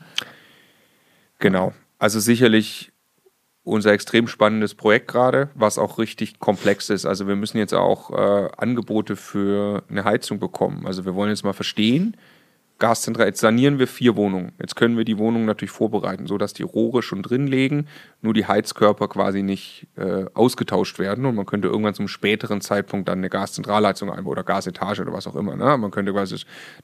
[1.40, 1.74] Genau.
[2.00, 2.92] Also sicherlich
[3.64, 7.06] unser extrem spannendes Projekt gerade, was auch richtig komplex ist.
[7.06, 10.86] Also wir müssen jetzt auch äh, Angebote für eine Heizung bekommen.
[10.86, 12.18] Also wir wollen jetzt mal verstehen,
[12.80, 14.52] Gaszentral, jetzt sanieren wir vier Wohnungen.
[14.60, 17.88] Jetzt können wir die Wohnungen natürlich vorbereiten, sodass die Rohre schon drin liegen,
[18.22, 23.08] nur die Heizkörper quasi nicht äh, ausgetauscht werden und man könnte irgendwann zum späteren Zeitpunkt
[23.08, 25.56] dann eine Gaszentralheizung einbauen oder Gasetage oder was auch immer.
[25.56, 25.78] Ne?
[25.78, 26.38] Man könnte quasi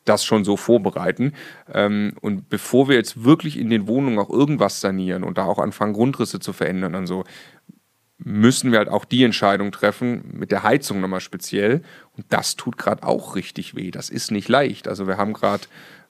[0.05, 1.33] das schon so vorbereiten.
[1.73, 5.59] Ähm, und bevor wir jetzt wirklich in den Wohnungen auch irgendwas sanieren und da auch
[5.59, 7.23] anfangen, Grundrisse zu verändern und so,
[8.19, 11.81] müssen wir halt auch die Entscheidung treffen, mit der Heizung nochmal speziell.
[12.15, 13.91] Und das tut gerade auch richtig weh.
[13.91, 14.87] Das ist nicht leicht.
[14.87, 15.63] Also wir haben gerade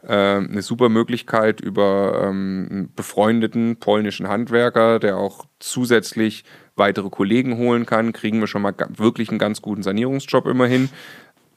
[0.03, 6.45] äh, eine super Möglichkeit über ähm, einen befreundeten polnischen Handwerker, der auch zusätzlich
[6.75, 10.89] weitere Kollegen holen kann, kriegen wir schon mal wirklich einen ganz guten Sanierungsjob immerhin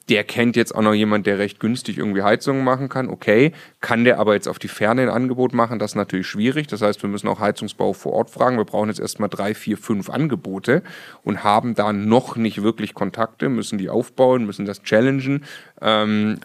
[0.09, 3.07] der kennt jetzt auch noch jemand, der recht günstig irgendwie Heizungen machen kann.
[3.07, 5.79] Okay, kann der aber jetzt auf die Ferne ein Angebot machen?
[5.79, 6.67] Das ist natürlich schwierig.
[6.67, 8.57] Das heißt, wir müssen auch Heizungsbau vor Ort fragen.
[8.57, 10.83] Wir brauchen jetzt erstmal drei, vier, fünf Angebote
[11.23, 15.45] und haben da noch nicht wirklich Kontakte, müssen die aufbauen, müssen das challengen.
[15.81, 16.39] Ähm,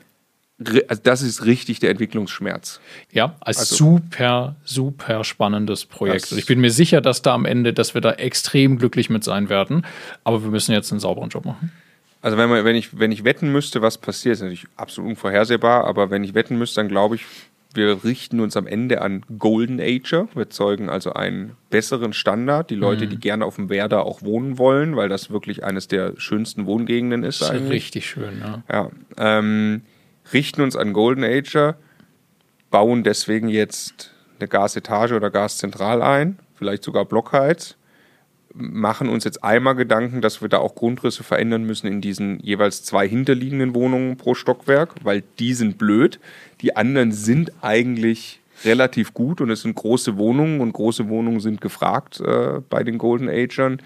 [0.88, 2.80] also das ist richtig der Entwicklungsschmerz.
[3.12, 6.24] Ja, als also, super, super spannendes Projekt.
[6.24, 9.22] Also ich bin mir sicher, dass da am Ende, dass wir da extrem glücklich mit
[9.22, 9.84] sein werden.
[10.24, 11.72] Aber wir müssen jetzt einen sauberen Job machen.
[12.20, 15.84] Also wenn, man, wenn, ich, wenn ich wetten müsste, was passiert, ist natürlich absolut unvorhersehbar,
[15.84, 17.24] aber wenn ich wetten müsste, dann glaube ich,
[17.74, 20.28] wir richten uns am Ende an Golden Ager.
[20.34, 22.70] Wir zeugen also einen besseren Standard.
[22.70, 23.10] Die Leute, mhm.
[23.10, 27.24] die gerne auf dem Werder auch wohnen wollen, weil das wirklich eines der schönsten Wohngegenden
[27.24, 27.40] ist.
[27.40, 27.70] Das ist eigentlich.
[27.70, 28.62] richtig schön, ja.
[28.70, 29.82] ja ähm,
[30.32, 31.76] richten uns an Golden Ager,
[32.70, 37.77] bauen deswegen jetzt eine Gasetage oder Gaszentral ein, vielleicht sogar Blockheiz
[38.54, 42.82] machen uns jetzt einmal Gedanken, dass wir da auch Grundrisse verändern müssen in diesen jeweils
[42.82, 46.18] zwei hinterliegenden Wohnungen pro Stockwerk, weil die sind blöd.
[46.60, 51.60] Die anderen sind eigentlich relativ gut und es sind große Wohnungen und große Wohnungen sind
[51.60, 53.80] gefragt äh, bei den Golden Agern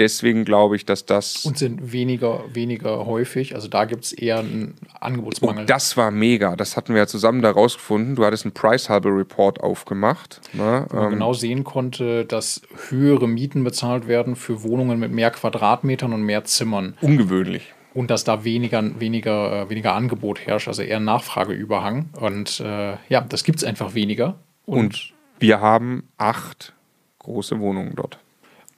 [0.00, 1.44] deswegen glaube ich, dass das.
[1.44, 3.54] Und sind weniger, weniger häufig.
[3.54, 5.64] Also da gibt es eher einen Angebotsmangel.
[5.64, 6.56] Oh, das war mega.
[6.56, 8.16] Das hatten wir ja zusammen da rausgefunden.
[8.16, 10.40] Du hattest einen Price Harbor Report aufgemacht.
[10.54, 10.86] Ne?
[10.88, 15.30] Wo man ähm, genau sehen konnte, dass höhere Mieten bezahlt werden für Wohnungen mit mehr
[15.30, 16.96] Quadratmetern und mehr Zimmern.
[17.02, 17.74] Ungewöhnlich.
[17.92, 22.10] Und dass da weniger, weniger, äh, weniger Angebot herrscht, also eher Nachfrageüberhang.
[22.18, 24.36] Und äh, ja, das gibt es einfach weniger.
[24.64, 26.72] Und, und wir haben acht
[27.18, 28.18] große Wohnungen dort.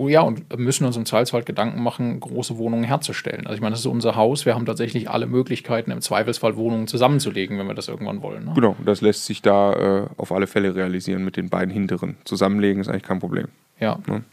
[0.03, 3.47] Oh ja, und müssen uns im Zweifelsfall Gedanken machen, große Wohnungen herzustellen.
[3.47, 4.47] Also ich meine, das ist unser Haus.
[4.47, 8.47] Wir haben tatsächlich alle Möglichkeiten, im Zweifelsfall Wohnungen zusammenzulegen, wenn wir das irgendwann wollen.
[8.47, 8.53] Ne?
[8.57, 12.17] Genau, das lässt sich da äh, auf alle Fälle realisieren mit den beiden hinteren.
[12.25, 13.47] Zusammenlegen ist eigentlich kein Problem.
[13.79, 14.01] Ja.
[14.09, 14.25] Ne?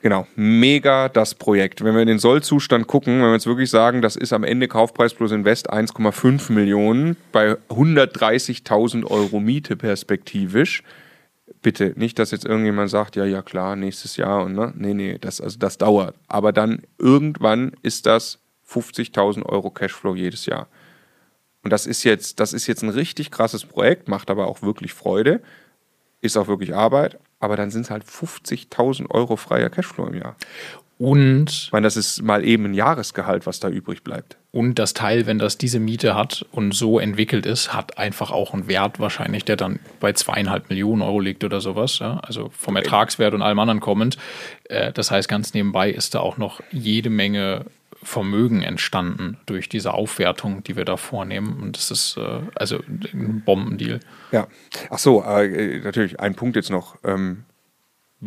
[0.00, 1.84] Genau, mega das Projekt.
[1.84, 4.66] Wenn wir in den Sollzustand gucken, wenn wir jetzt wirklich sagen, das ist am Ende
[4.66, 10.82] Kaufpreis plus Invest 1,5 Millionen bei 130.000 Euro Miete perspektivisch,
[11.62, 15.18] bitte nicht, dass jetzt irgendjemand sagt, ja, ja klar, nächstes Jahr und ne, nee, nee,
[15.18, 16.16] das, also das dauert.
[16.28, 20.68] Aber dann irgendwann ist das 50.000 Euro Cashflow jedes Jahr.
[21.62, 24.92] Und das ist jetzt, das ist jetzt ein richtig krasses Projekt, macht aber auch wirklich
[24.92, 25.42] Freude,
[26.20, 30.36] ist auch wirklich Arbeit, aber dann sind es halt 50.000 Euro freier Cashflow im Jahr.
[31.04, 31.50] Und.
[31.50, 34.38] Ich meine, das ist mal eben ein Jahresgehalt, was da übrig bleibt.
[34.52, 38.54] Und das Teil, wenn das diese Miete hat und so entwickelt ist, hat einfach auch
[38.54, 41.98] einen Wert wahrscheinlich, der dann bei zweieinhalb Millionen Euro liegt oder sowas.
[41.98, 42.20] Ja?
[42.20, 44.16] Also vom Ertragswert und allem anderen kommend.
[44.64, 47.66] Äh, das heißt, ganz nebenbei ist da auch noch jede Menge
[48.02, 51.58] Vermögen entstanden durch diese Aufwertung, die wir da vornehmen.
[51.60, 52.78] Und das ist äh, also
[53.12, 54.00] ein Bombendeal.
[54.32, 54.46] Ja.
[54.88, 56.96] Ach so, äh, natürlich ein Punkt jetzt noch.
[57.04, 57.44] Ähm,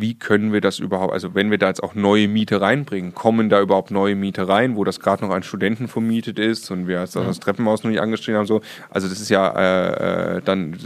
[0.00, 3.48] wie können wir das überhaupt, also wenn wir da jetzt auch neue Miete reinbringen, kommen
[3.48, 7.00] da überhaupt neue Miete rein, wo das gerade noch an Studenten vermietet ist und wir
[7.00, 8.60] das, das Treppenhaus noch nicht angestrichen haben, so.
[8.90, 10.76] Also das ist ja äh, äh dann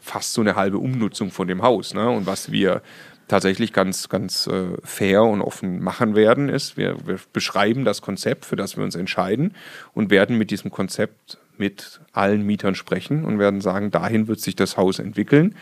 [0.00, 2.08] fast so eine halbe Umnutzung von dem Haus, ne?
[2.08, 2.82] Und was wir
[3.28, 8.44] tatsächlich ganz, ganz äh, fair und offen machen werden, ist, wir, wir beschreiben das Konzept,
[8.44, 9.54] für das wir uns entscheiden
[9.94, 14.56] und werden mit diesem Konzept mit allen Mietern sprechen und werden sagen, dahin wird sich
[14.56, 15.54] das Haus entwickeln.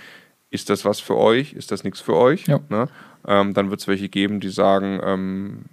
[0.52, 1.54] Ist das was für euch?
[1.54, 2.46] Ist das nichts für euch?
[2.46, 2.60] Ja.
[2.68, 2.88] Ne?
[3.26, 5.64] Ähm, dann wird es welche geben, die sagen, ähm,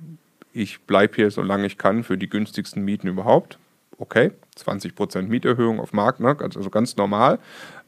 [0.54, 3.60] ich bleibe hier, solange ich kann, für die günstigsten Mieten überhaupt.
[3.98, 4.32] Okay,
[4.68, 6.36] 20% Mieterhöhung auf Markt, ne?
[6.40, 7.40] also ganz normal.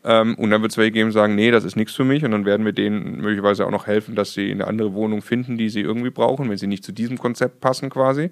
[0.04, 2.26] Ähm, und dann wird es welche geben, sagen, nee, das ist nichts für mich.
[2.26, 5.58] Und dann werden wir denen möglicherweise auch noch helfen, dass sie eine andere Wohnung finden,
[5.58, 8.32] die sie irgendwie brauchen, wenn sie nicht zu diesem Konzept passen quasi.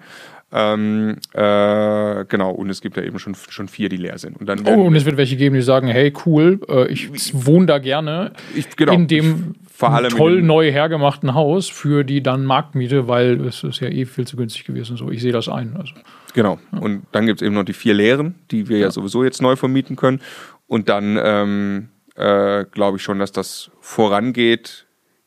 [0.52, 4.39] Ähm, äh, genau, und es gibt ja eben schon, schon vier, die leer sind.
[4.39, 7.12] Und dann oh, und es wird welche geben, die sagen, hey, cool, äh, ich
[7.45, 13.08] wohne da gerne ich, genau, in dem toll neu hergemachten Haus für die dann Marktmiete,
[13.08, 14.97] weil es ist ja eh viel zu günstig gewesen.
[14.97, 15.75] So, ich sehe das ein.
[15.78, 15.93] Also.
[16.34, 16.60] Genau.
[16.72, 16.80] Ja.
[16.80, 18.86] Und dann gibt es eben noch die vier leeren, die wir ja.
[18.86, 20.22] ja sowieso jetzt neu vermieten können.
[20.68, 24.86] Und dann ähm, äh, glaube ich schon, dass das vorangeht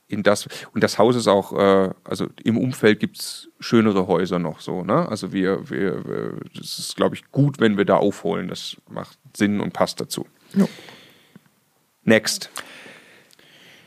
[0.08, 0.46] in das.
[0.74, 4.84] Und das Haus ist auch, äh, also im Umfeld gibt es schönere Häuser noch so.
[4.84, 5.08] Ne?
[5.08, 8.48] Also wir, wir, wir das ist, glaube ich, gut, wenn wir da aufholen.
[8.48, 10.26] Das macht Sinn und passt dazu.
[10.54, 10.66] Ja.
[12.04, 12.50] Next.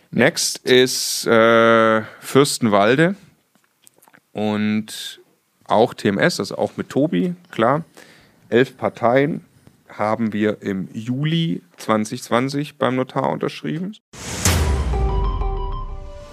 [0.09, 3.15] Next ist äh, Fürstenwalde
[4.31, 5.21] und
[5.67, 7.83] auch TMS, also auch mit Tobi, klar.
[8.49, 9.41] Elf Parteien,
[9.89, 13.93] haben wir im Juli 2020 beim Notar unterschrieben.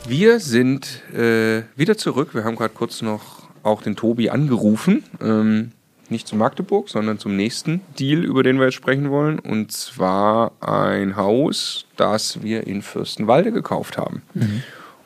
[0.07, 2.35] Wir sind äh, wieder zurück.
[2.35, 5.05] Wir haben gerade kurz noch auch den Tobi angerufen.
[5.21, 5.73] Ähm,
[6.09, 9.39] nicht zu Magdeburg, sondern zum nächsten Deal, über den wir jetzt sprechen wollen.
[9.39, 14.23] Und zwar ein Haus, das wir in Fürstenwalde gekauft haben.
[14.35, 14.63] Mhm.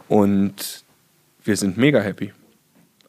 [0.08, 0.84] Und
[1.44, 2.32] wir sind mega happy.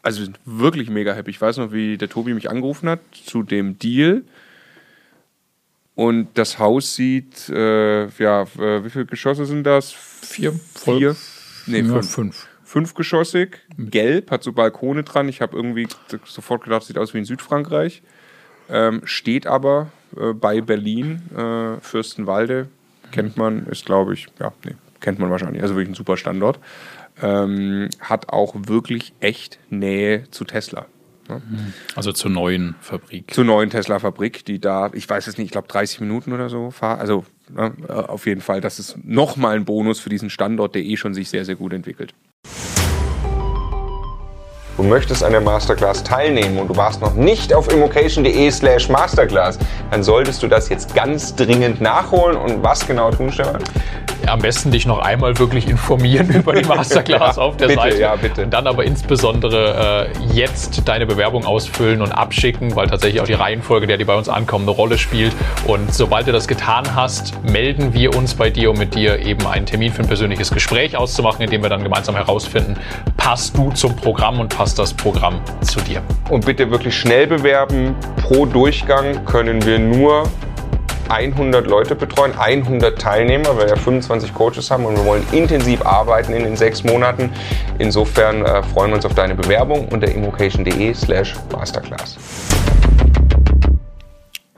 [0.01, 1.31] Also wir sind wirklich mega happy.
[1.31, 4.23] Ich weiß noch, wie der Tobi mich angerufen hat zu dem Deal.
[5.95, 9.91] Und das Haus sieht, äh, ja, äh, wie viele Geschosse sind das?
[9.91, 10.53] Vier.
[10.75, 11.15] Vier?
[11.65, 12.09] Nee, ja, fünf.
[12.09, 12.47] fünf.
[12.63, 15.29] Fünfgeschossig, gelb, hat so Balkone dran.
[15.29, 15.87] Ich habe irgendwie
[16.25, 18.03] sofort gedacht, sieht aus wie in Südfrankreich.
[18.69, 22.67] Ähm, steht aber äh, bei Berlin, äh, Fürstenwalde.
[23.11, 25.61] Kennt man, ist glaube ich, ja, nee, kennt man wahrscheinlich.
[25.61, 26.59] Also wirklich ein super Standort.
[27.21, 30.85] Ähm, hat auch wirklich echt Nähe zu Tesla.
[31.29, 31.41] Ne?
[31.95, 33.33] Also zur neuen Fabrik.
[33.33, 36.71] Zur neuen Tesla-Fabrik, die da, ich weiß es nicht, ich glaube 30 Minuten oder so
[36.71, 36.99] fahren.
[36.99, 40.83] Also ne, äh, auf jeden Fall, das ist nochmal ein Bonus für diesen Standort, der
[40.83, 42.13] eh schon sich sehr, sehr gut entwickelt.
[44.77, 49.57] Du möchtest an der Masterclass teilnehmen und du warst noch nicht auf immocation.de slash masterclass,
[49.89, 52.37] dann solltest du das jetzt ganz dringend nachholen.
[52.37, 53.63] Und was genau tun, Stefan?
[54.27, 57.99] am besten dich noch einmal wirklich informieren über die Masterclass ja, auf der bitte, Seite.
[57.99, 58.43] Ja, bitte.
[58.43, 63.33] Und dann aber insbesondere äh, jetzt deine Bewerbung ausfüllen und abschicken, weil tatsächlich auch die
[63.33, 65.33] Reihenfolge, der die bei uns ankommen, eine Rolle spielt.
[65.65, 69.45] Und sobald du das getan hast, melden wir uns bei dir, um mit dir eben
[69.47, 72.75] einen Termin für ein persönliches Gespräch auszumachen, in dem wir dann gemeinsam herausfinden,
[73.15, 76.03] passt du zum Programm und passt das Programm zu dir.
[76.29, 77.95] Und bitte wirklich schnell bewerben.
[78.17, 80.29] Pro Durchgang können wir nur
[81.07, 86.33] 100 Leute betreuen, 100 Teilnehmer, weil wir 25 Coaches haben und wir wollen intensiv arbeiten
[86.33, 87.31] in den sechs Monaten.
[87.79, 92.17] Insofern äh, freuen wir uns auf deine Bewerbung unter immocation.de slash masterclass.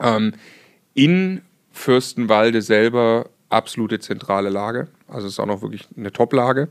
[0.00, 0.32] Ähm,
[0.94, 4.88] in Fürstenwalde selber absolute zentrale Lage.
[5.06, 6.66] Also es ist auch noch wirklich eine Top-Lage.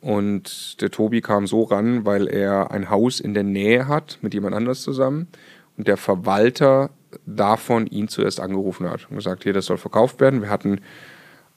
[0.00, 4.32] Und der Tobi kam so ran, weil er ein Haus in der Nähe hat mit
[4.32, 5.28] jemand anders zusammen.
[5.76, 6.90] Und der Verwalter
[7.26, 10.42] davon ihn zuerst angerufen hat und gesagt, hier, das soll verkauft werden.
[10.42, 10.80] Wir hatten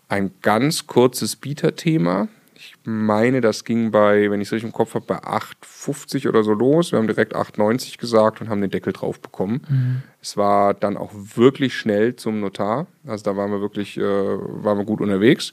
[0.09, 2.27] ein ganz kurzes Bieterthema.
[2.55, 6.43] Ich meine, das ging bei, wenn ich es richtig im Kopf habe, bei 8,50 oder
[6.43, 6.91] so los.
[6.91, 9.61] Wir haben direkt 8,90 gesagt und haben den Deckel drauf bekommen.
[9.67, 10.03] Mhm.
[10.21, 12.87] Es war dann auch wirklich schnell zum Notar.
[13.05, 15.51] Also da waren wir wirklich, äh, waren wir gut unterwegs.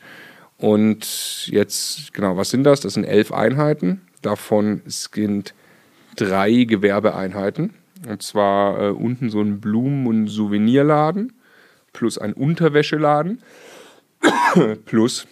[0.61, 2.81] Und jetzt, genau, was sind das?
[2.81, 4.03] Das sind elf Einheiten.
[4.21, 5.55] Davon sind
[6.17, 7.73] drei Gewerbeeinheiten.
[8.07, 11.33] Und zwar äh, unten so ein Blumen- und Souvenirladen
[11.95, 13.43] plus ein Unterwäscheladen
[14.85, 15.27] plus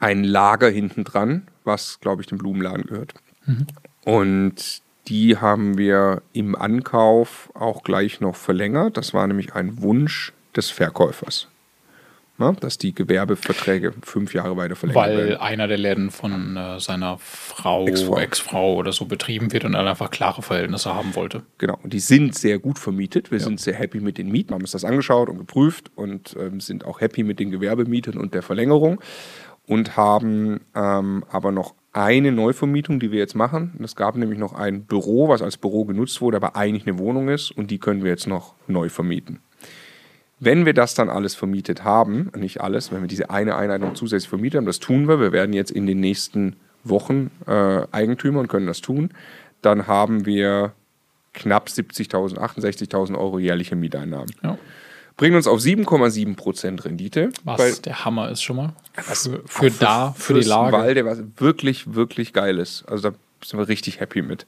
[0.00, 3.14] ein Lager hinten dran, was, glaube ich, dem Blumenladen gehört.
[3.46, 3.66] Mhm.
[4.04, 8.96] Und die haben wir im Ankauf auch gleich noch verlängert.
[8.96, 11.46] Das war nämlich ein Wunsch des Verkäufers.
[12.38, 15.30] Na, dass die Gewerbeverträge fünf Jahre weiter verlängert Weil werden.
[15.30, 19.74] Weil einer der Läden von äh, seiner Frau, Ex-Frau Ex oder so betrieben wird und
[19.74, 21.42] er einfach klare Verhältnisse haben wollte.
[21.58, 23.30] Genau, und die sind sehr gut vermietet.
[23.30, 23.44] Wir ja.
[23.44, 26.84] sind sehr happy mit den Mieten, haben uns das angeschaut und geprüft und ähm, sind
[26.84, 29.00] auch happy mit den Gewerbemietern und der Verlängerung
[29.66, 33.72] und haben ähm, aber noch eine Neuvermietung, die wir jetzt machen.
[33.82, 37.28] Es gab nämlich noch ein Büro, was als Büro genutzt wurde, aber eigentlich eine Wohnung
[37.30, 39.40] ist und die können wir jetzt noch neu vermieten.
[40.38, 43.94] Wenn wir das dann alles vermietet haben, nicht alles, wenn wir diese eine Einheit noch
[43.94, 48.40] zusätzlich vermietet haben, das tun wir, wir werden jetzt in den nächsten Wochen äh, Eigentümer
[48.40, 49.10] und können das tun,
[49.62, 50.72] dann haben wir
[51.32, 54.30] knapp 70.000, 68.000 Euro jährliche Mieteinnahmen.
[54.42, 54.58] Ja.
[55.16, 57.30] Bringen uns auf 7,7% Rendite.
[57.44, 58.72] Was der Hammer ist schon mal.
[58.92, 60.76] Für, für da, für, für die Lage.
[60.76, 62.84] Walde, was wirklich, wirklich geil ist.
[62.86, 64.46] Also da sind wir richtig happy mit.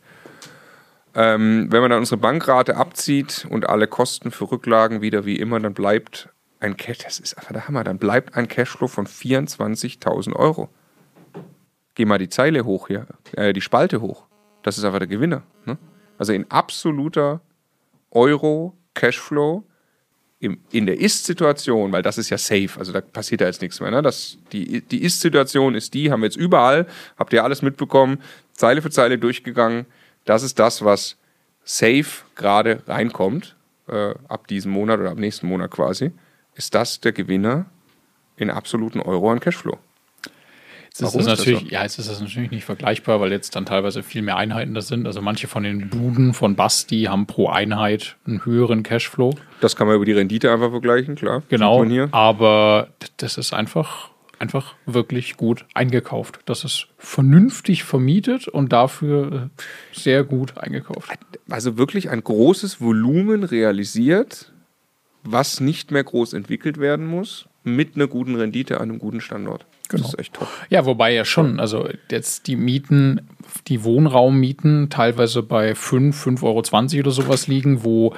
[1.15, 5.59] Ähm, wenn man dann unsere Bankrate abzieht und alle Kosten für Rücklagen wieder wie immer,
[5.59, 6.29] dann bleibt
[6.61, 10.69] ein Cash, das ist einfach der Hammer, dann bleibt ein Cashflow von 24.000 Euro.
[11.95, 14.27] Geh mal die Zeile hoch hier, äh, die Spalte hoch.
[14.63, 15.43] Das ist einfach der Gewinner.
[15.65, 15.79] Ne?
[16.19, 17.41] Also in absoluter
[18.11, 19.65] Euro Cashflow
[20.41, 23.81] im, in der Ist-Situation, weil das ist ja safe, also da passiert ja jetzt nichts
[23.81, 23.91] mehr.
[23.91, 24.03] Ne?
[24.03, 28.21] Das, die die Ist-Situation ist die, haben wir jetzt überall, habt ihr alles mitbekommen,
[28.53, 29.87] Zeile für Zeile durchgegangen.
[30.29, 31.17] Das ist das, was
[31.65, 33.57] safe gerade reinkommt,
[33.89, 36.13] äh, ab diesem Monat oder ab nächsten Monat quasi.
[36.55, 37.65] Ist das der Gewinner
[38.37, 39.79] in absoluten Euro an Cashflow?
[40.85, 41.67] Jetzt ist, das natürlich, so?
[41.69, 44.89] ja, jetzt ist das natürlich nicht vergleichbar, weil jetzt dann teilweise viel mehr Einheiten das
[44.89, 45.07] sind.
[45.07, 49.35] Also manche von den Buden von Basti haben pro Einheit einen höheren Cashflow.
[49.63, 51.43] Das kann man über die Rendite einfach vergleichen, klar.
[51.49, 56.41] Genau, aber das ist einfach einfach wirklich gut eingekauft.
[56.47, 61.11] Das ist vernünftig vermietet und dafür äh, sehr gut eingekauft.
[61.49, 64.53] Also wirklich ein großes Volumen realisiert,
[65.25, 69.67] was nicht mehr groß entwickelt werden muss, mit einer guten Rendite an einem guten Standort.
[69.89, 70.03] Genau.
[70.03, 70.49] Das ist echt top.
[70.69, 73.29] Ja, wobei ja schon, also jetzt die Mieten,
[73.69, 78.15] die Wohnraummieten teilweise bei 5, 5,20 Euro oder sowas liegen, wo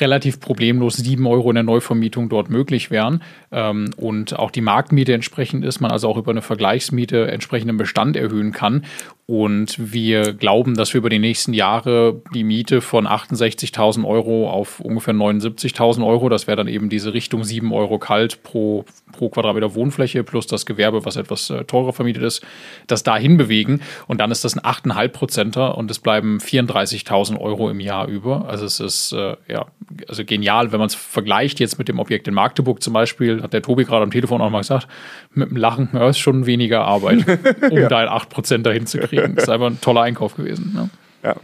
[0.00, 5.12] relativ problemlos 7 Euro in der Neuvermietung dort möglich wären ähm, und auch die Marktmiete
[5.12, 8.84] entsprechend ist, man also auch über eine Vergleichsmiete entsprechenden Bestand erhöhen kann.
[9.26, 14.80] Und wir glauben, dass wir über die nächsten Jahre die Miete von 68.000 Euro auf
[14.80, 18.84] ungefähr 79.000 Euro, das wäre dann eben diese Richtung 7 Euro kalt pro,
[19.16, 22.44] pro Quadratmeter Wohnfläche plus das Gewerbe, was etwas äh, teurer vermietet ist,
[22.86, 23.80] das dahin bewegen.
[24.06, 28.48] Und dann ist das ein 8,5 Prozenter und es bleiben 34.000 Euro im Jahr über.
[28.48, 29.66] Also es ist äh, ja
[30.08, 33.52] also genial, wenn man es vergleicht jetzt mit dem Objekt in Magdeburg zum Beispiel, hat
[33.52, 34.86] der Tobi gerade am Telefon auch mal gesagt,
[35.32, 37.24] mit dem Lachen, ja, ist schon weniger Arbeit,
[37.70, 37.88] um ja.
[37.88, 39.34] da 8 Prozent dahin zu kriegen kriegen.
[39.34, 40.72] Das ist einfach ein toller Einkauf gewesen.
[40.74, 40.90] Ne?
[41.22, 41.36] Ja.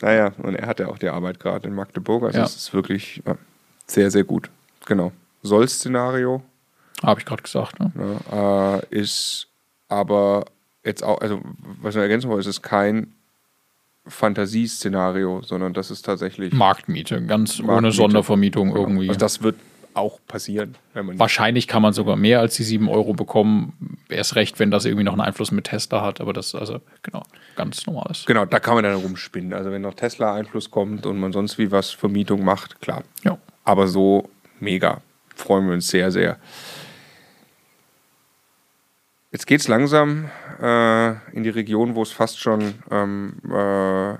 [0.00, 2.24] Naja, und er hatte auch die Arbeit gerade in Magdeburg.
[2.24, 2.44] Also ja.
[2.44, 3.36] es ist wirklich ja,
[3.86, 4.50] sehr, sehr gut.
[4.86, 5.12] Genau.
[5.42, 6.42] Soll-Szenario.
[7.02, 7.80] Habe ich gerade gesagt.
[7.80, 7.92] Ne?
[8.30, 9.48] Ja, äh, ist
[9.88, 10.46] aber
[10.84, 11.40] jetzt auch, also
[11.80, 13.14] was ich ergänzen wollte, ist kein
[14.06, 17.72] Fantasieszenario, sondern das ist tatsächlich Marktmiete, ganz Marktmiete.
[17.72, 18.80] ohne Sondervermietung genau.
[18.80, 19.08] irgendwie.
[19.08, 19.56] Also das wird
[19.94, 20.74] auch passieren.
[20.92, 23.98] Wahrscheinlich kann man sogar mehr als die 7 Euro bekommen.
[24.08, 26.80] Erst recht, wenn das irgendwie noch einen Einfluss mit Tesla hat, aber das ist also
[27.02, 27.22] genau
[27.56, 28.24] ganz normales.
[28.26, 29.54] Genau, da kann man dann rumspinnen.
[29.54, 33.04] Also wenn noch Tesla-Einfluss kommt und man sonst wie was Vermietung macht, klar.
[33.22, 33.38] Ja.
[33.64, 34.28] Aber so
[34.60, 35.00] mega.
[35.36, 36.38] Freuen wir uns sehr, sehr.
[39.34, 40.30] Jetzt geht es langsam
[40.62, 44.14] äh, in die Region, wo es fast schon ähm, äh,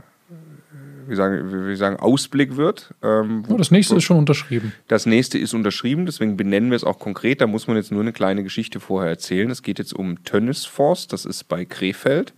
[1.07, 2.93] wie sagen, wie sagen, Ausblick wird.
[3.01, 4.73] Ähm, oh, das nächste ist schon unterschrieben.
[4.89, 7.41] Das nächste ist unterschrieben, deswegen benennen wir es auch konkret.
[7.41, 9.53] Da muss man jetzt nur eine kleine Geschichte vorher erzählen.
[9.53, 12.33] Es geht jetzt um Tönnisforst, das ist bei Krefeld.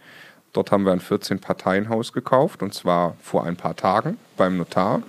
[0.52, 5.02] Dort haben wir ein 14-Parteien-Haus gekauft und zwar vor ein paar Tagen beim Notar.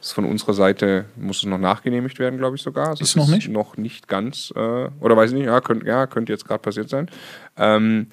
[0.00, 2.88] Ist von unserer Seite, muss es noch nachgenehmigt werden, glaube ich sogar.
[2.88, 3.48] Also ist noch nicht?
[3.48, 6.88] Noch nicht ganz, äh, oder weiß ich nicht, ja, könnte ja, könnt jetzt gerade passiert
[6.88, 7.10] sein.
[7.58, 8.06] Ähm,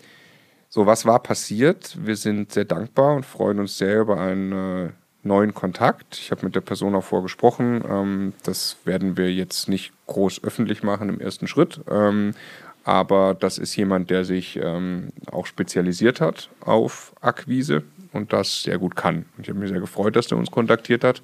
[0.69, 1.97] so, was war passiert?
[2.02, 4.89] Wir sind sehr dankbar und freuen uns sehr über einen äh,
[5.24, 6.18] neuen Kontakt.
[6.18, 7.84] Ich habe mit der Person auch vorgesprochen.
[7.89, 11.80] Ähm, das werden wir jetzt nicht groß öffentlich machen im ersten Schritt.
[11.89, 12.34] Ähm,
[12.84, 17.84] aber das ist jemand, der sich ähm, auch spezialisiert hat auf Akquise
[18.14, 19.26] und das sehr gut kann.
[19.38, 21.22] Und ich habe mich sehr gefreut, dass der uns kontaktiert hat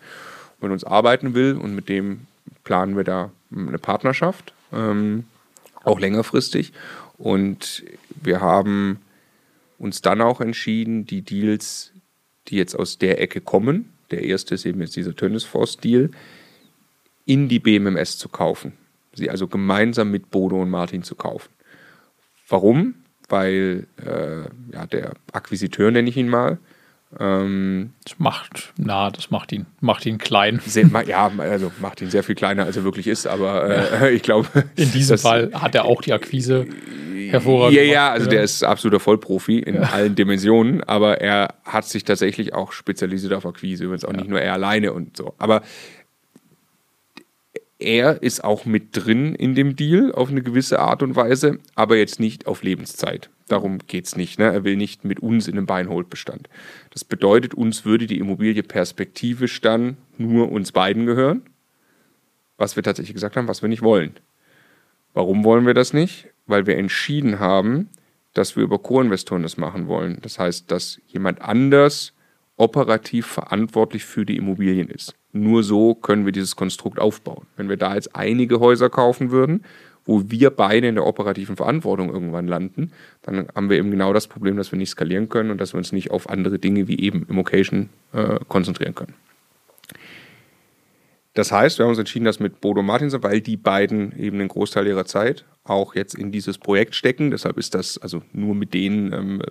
[0.63, 1.55] mit uns arbeiten will.
[1.55, 2.21] Und mit dem
[2.63, 5.25] planen wir da eine Partnerschaft, ähm,
[5.83, 6.73] auch längerfristig.
[7.17, 8.99] Und wir haben
[9.77, 11.91] uns dann auch entschieden, die Deals,
[12.47, 16.11] die jetzt aus der Ecke kommen, der erste ist eben jetzt dieser Tönnes Force Deal,
[17.25, 18.73] in die BMMS zu kaufen.
[19.13, 21.49] Sie also gemeinsam mit Bodo und Martin zu kaufen.
[22.47, 22.95] Warum?
[23.29, 24.41] Weil äh,
[24.73, 26.57] ja, der Akquisiteur, nenne ich ihn mal,
[27.19, 30.61] ähm, das macht, na, das macht ihn, macht ihn klein.
[30.65, 34.23] Sehr, ja, also macht ihn sehr viel kleiner, als er wirklich ist, aber äh, ich
[34.23, 34.47] glaube.
[34.75, 36.67] In diesem Fall hat er auch die Akquise
[37.29, 37.77] hervorragend.
[37.77, 38.31] Ja, ja, also ja.
[38.31, 39.81] der ist absoluter Vollprofi in ja.
[39.81, 44.17] allen Dimensionen, aber er hat sich tatsächlich auch spezialisiert auf Akquise, übrigens auch ja.
[44.17, 45.33] nicht nur er alleine und so.
[45.37, 45.61] Aber
[47.79, 51.97] er ist auch mit drin in dem Deal auf eine gewisse Art und Weise, aber
[51.97, 53.29] jetzt nicht auf Lebenszeit.
[53.53, 54.39] Darum geht es nicht.
[54.39, 54.45] Ne?
[54.45, 56.49] Er will nicht mit uns in den Beinholdbestand.
[56.89, 61.43] Das bedeutet, uns würde die Immobilie perspektivisch dann nur uns beiden gehören,
[62.57, 64.13] was wir tatsächlich gesagt haben, was wir nicht wollen.
[65.13, 66.29] Warum wollen wir das nicht?
[66.47, 67.89] Weil wir entschieden haben,
[68.33, 70.17] dass wir über Co-Investoren das machen wollen.
[70.23, 72.13] Das heißt, dass jemand anders
[72.57, 75.13] operativ verantwortlich für die Immobilien ist.
[75.31, 77.45] Nur so können wir dieses Konstrukt aufbauen.
[77.55, 79.63] Wenn wir da jetzt einige Häuser kaufen würden,
[80.05, 82.91] wo wir beide in der operativen Verantwortung irgendwann landen,
[83.21, 85.77] dann haben wir eben genau das Problem, dass wir nicht skalieren können und dass wir
[85.77, 89.13] uns nicht auf andere Dinge wie eben Immocation äh, konzentrieren können.
[91.33, 94.49] Das heißt, wir haben uns entschieden, das mit Bodo Martins, weil die beiden eben einen
[94.49, 97.31] Großteil ihrer Zeit auch jetzt in dieses Projekt stecken.
[97.31, 99.41] Deshalb ist das also nur mit denen ähm,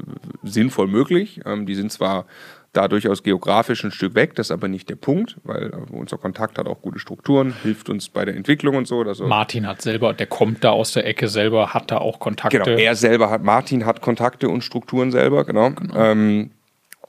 [0.44, 1.40] sinnvoll möglich.
[1.44, 2.26] Ähm, die sind zwar
[2.72, 6.58] da durchaus geografisch ein Stück weg, das ist aber nicht der Punkt, weil unser Kontakt
[6.58, 9.02] hat auch gute Strukturen, hilft uns bei der Entwicklung und so.
[9.02, 12.58] Also Martin hat selber, der kommt da aus der Ecke selber, hat da auch Kontakte.
[12.58, 15.70] Genau, er selber hat, Martin hat Kontakte und Strukturen selber, genau.
[15.70, 15.94] genau.
[15.94, 16.50] Ähm,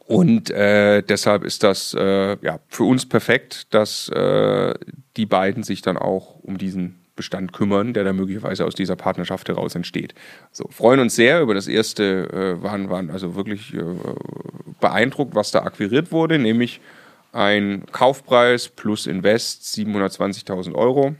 [0.06, 4.74] und äh, deshalb ist das äh, ja, für uns perfekt, dass äh,
[5.16, 9.48] die beiden sich dann auch um diesen Bestand kümmern, der da möglicherweise aus dieser Partnerschaft
[9.48, 10.16] heraus entsteht.
[10.52, 13.84] So, freuen uns sehr über das erste, äh, waren, waren also wirklich äh,
[14.80, 16.82] beeindruckt, was da akquiriert wurde, nämlich
[17.32, 21.16] ein Kaufpreis plus Invest 720.000 Euro.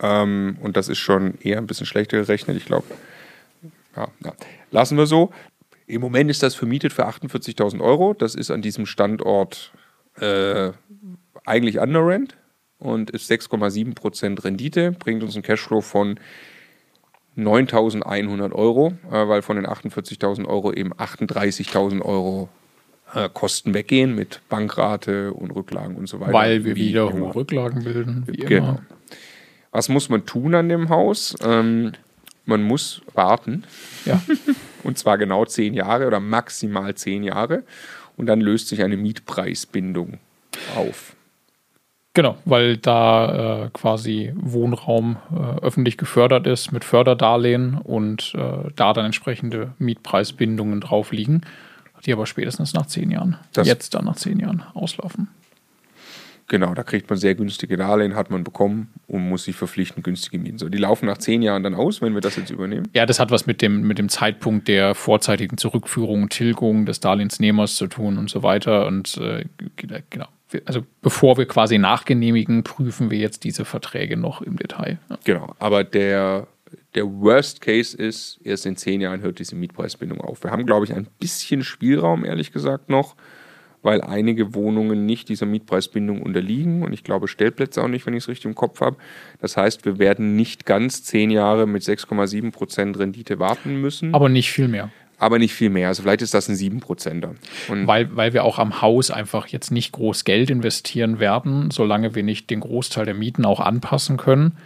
[0.00, 2.86] Ähm, und das ist schon eher ein bisschen schlechter gerechnet, ich glaube.
[3.96, 4.32] Ja, ja.
[4.70, 5.32] Lassen wir so.
[5.86, 8.14] Im Moment ist das vermietet für 48.000 Euro.
[8.14, 9.72] Das ist an diesem Standort
[10.20, 10.72] äh,
[11.44, 12.36] eigentlich under Rent
[12.78, 16.18] und ist 6,7% Rendite, bringt uns einen Cashflow von
[17.36, 22.48] 9.100 Euro, äh, weil von den 48.000 Euro eben 38.000 Euro
[23.14, 26.32] äh, Kosten weggehen mit Bankrate und Rücklagen und so weiter.
[26.32, 28.68] Weil wir wieder hohe Rücklagen bilden, wie genau.
[28.68, 28.82] immer.
[29.70, 31.36] Was muss man tun an dem Haus?
[31.42, 31.92] Ähm,
[32.46, 33.64] man muss warten.
[34.04, 34.22] Ja.
[34.84, 37.64] und zwar genau zehn Jahre oder maximal zehn Jahre.
[38.16, 40.18] Und dann löst sich eine Mietpreisbindung
[40.74, 41.15] auf.
[42.16, 48.94] Genau, weil da äh, quasi Wohnraum äh, öffentlich gefördert ist mit Förderdarlehen und äh, da
[48.94, 51.42] dann entsprechende Mietpreisbindungen drauf liegen,
[52.06, 55.28] die aber spätestens nach zehn Jahren, das jetzt dann nach zehn Jahren auslaufen.
[56.48, 60.38] Genau, da kriegt man sehr günstige Darlehen, hat man bekommen und muss sich verpflichten, günstige
[60.38, 60.56] Mieten.
[60.56, 62.88] So, die laufen nach zehn Jahren dann aus, wenn wir das jetzt übernehmen.
[62.94, 67.76] Ja, das hat was mit dem, mit dem Zeitpunkt der vorzeitigen Zurückführung, Tilgung des Darlehensnehmers
[67.76, 68.86] zu tun und so weiter.
[68.86, 69.44] Und äh,
[69.76, 70.28] genau,
[70.64, 74.98] also bevor wir quasi nachgenehmigen, prüfen wir jetzt diese Verträge noch im Detail.
[75.10, 75.18] Ja.
[75.24, 76.46] Genau, aber der,
[76.94, 80.42] der Worst Case ist, erst in zehn Jahren hört diese Mietpreisbindung auf.
[80.42, 83.16] Wir haben, glaube ich, ein bisschen Spielraum, ehrlich gesagt, noch,
[83.82, 88.24] weil einige Wohnungen nicht dieser Mietpreisbindung unterliegen und ich glaube Stellplätze auch nicht, wenn ich
[88.24, 88.96] es richtig im Kopf habe.
[89.40, 94.14] Das heißt, wir werden nicht ganz zehn Jahre mit 6,7% Rendite warten müssen.
[94.14, 95.88] Aber nicht viel mehr aber nicht viel mehr.
[95.88, 97.34] Also vielleicht ist das ein 7%er.
[97.68, 102.14] Und weil, weil wir auch am Haus einfach jetzt nicht groß Geld investieren werden, solange
[102.14, 104.58] wir nicht den Großteil der Mieten auch anpassen können.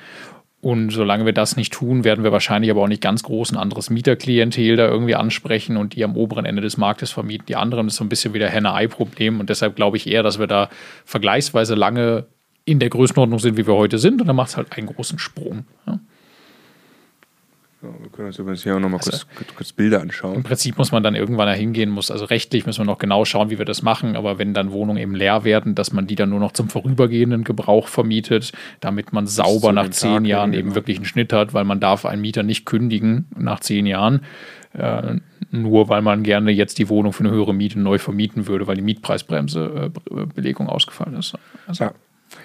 [0.63, 3.57] Und solange wir das nicht tun, werden wir wahrscheinlich aber auch nicht ganz groß ein
[3.57, 7.47] anderes Mieterklientel da irgendwie ansprechen und die am oberen Ende des Marktes vermieten.
[7.47, 9.41] Die anderen ist so ein bisschen wieder Henne-Ei-Problem.
[9.41, 10.69] Und deshalb glaube ich eher, dass wir da
[11.07, 12.27] vergleichsweise lange
[12.67, 14.21] in der Größenordnung sind, wie wir heute sind.
[14.21, 15.65] Und dann macht es halt einen großen Sprung.
[17.83, 17.89] Ja.
[17.99, 20.35] Wir können uns übrigens hier auch nochmal also, kurz, kurz, Bilder anschauen.
[20.35, 23.25] Im Prinzip muss man dann irgendwann da hingehen, muss, also rechtlich müssen wir noch genau
[23.25, 26.15] schauen, wie wir das machen, aber wenn dann Wohnungen eben leer werden, dass man die
[26.15, 30.65] dann nur noch zum vorübergehenden Gebrauch vermietet, damit man sauber nach zehn Tag Jahren eben
[30.65, 30.75] genau.
[30.75, 34.21] wirklich einen Schnitt hat, weil man darf einen Mieter nicht kündigen nach zehn Jahren,
[34.75, 35.17] äh,
[35.51, 38.77] nur weil man gerne jetzt die Wohnung für eine höhere Miete neu vermieten würde, weil
[38.77, 41.35] die Mietpreisbremse äh, Belegung ausgefallen ist.
[41.67, 41.93] Also, ja.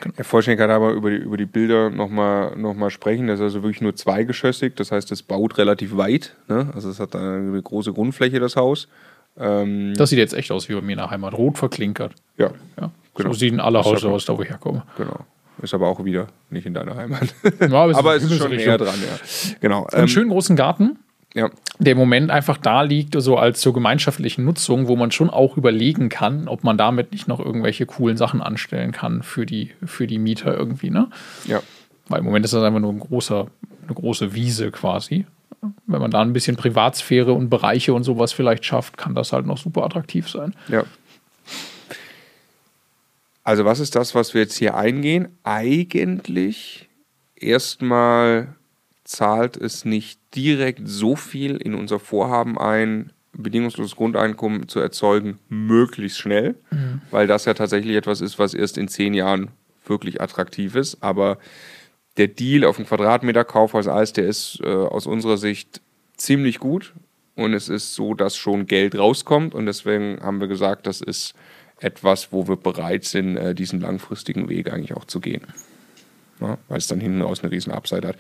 [0.02, 0.16] Genau.
[0.16, 3.28] Herr Vollschenk kann aber über die, über die Bilder nochmal noch mal sprechen.
[3.28, 6.36] Das ist also wirklich nur zweigeschossig, das heißt, es baut relativ weit.
[6.48, 6.72] Ne?
[6.74, 8.88] Also es hat eine große Grundfläche, das Haus.
[9.38, 11.34] Ähm das sieht jetzt echt aus wie bei mir in der Heimat.
[11.34, 12.14] Rot verklinkert.
[12.38, 12.52] Ja.
[12.80, 12.92] ja.
[13.16, 13.32] Genau.
[13.32, 14.84] So sehen alle Häuser aus, da wo ich herkomme.
[14.98, 15.20] Genau.
[15.62, 17.34] Ist aber auch wieder nicht in deiner Heimat.
[17.60, 19.56] Ja, aber es, aber ist, es ist schon näher dran, ja.
[19.62, 19.86] Genau.
[19.86, 21.00] Einen ähm, schönen großen Garten.
[21.36, 25.58] Ja, der Moment einfach da liegt, so als zur gemeinschaftlichen Nutzung, wo man schon auch
[25.58, 30.08] überlegen kann, ob man damit nicht noch irgendwelche coolen Sachen anstellen kann für die, für
[30.08, 31.10] die Mieter irgendwie, ne?
[31.44, 31.62] Ja.
[32.08, 33.48] Weil im Moment ist das einfach nur ein großer,
[33.84, 35.26] eine große Wiese quasi.
[35.88, 39.46] Wenn man da ein bisschen Privatsphäre und Bereiche und sowas vielleicht schafft, kann das halt
[39.46, 40.56] noch super attraktiv sein.
[40.70, 40.84] Ja.
[43.44, 45.38] Also, was ist das, was wir jetzt hier eingehen?
[45.44, 46.88] Eigentlich
[47.36, 48.56] erstmal
[49.06, 56.20] zahlt es nicht direkt so viel in unser Vorhaben ein, bedingungsloses Grundeinkommen zu erzeugen, möglichst
[56.20, 57.02] schnell, mhm.
[57.12, 59.50] weil das ja tatsächlich etwas ist, was erst in zehn Jahren
[59.86, 61.02] wirklich attraktiv ist.
[61.02, 61.38] Aber
[62.18, 65.82] der Deal auf den Quadratmeterkauf als Eis, der ist äh, aus unserer Sicht
[66.18, 66.94] ziemlich gut.
[67.36, 69.54] Und es ist so, dass schon Geld rauskommt.
[69.54, 71.34] Und deswegen haben wir gesagt, das ist
[71.80, 75.42] etwas, wo wir bereit sind, äh, diesen langfristigen Weg eigentlich auch zu gehen.
[76.40, 78.18] Ja, weil es dann hinten raus eine riesen Upside hat.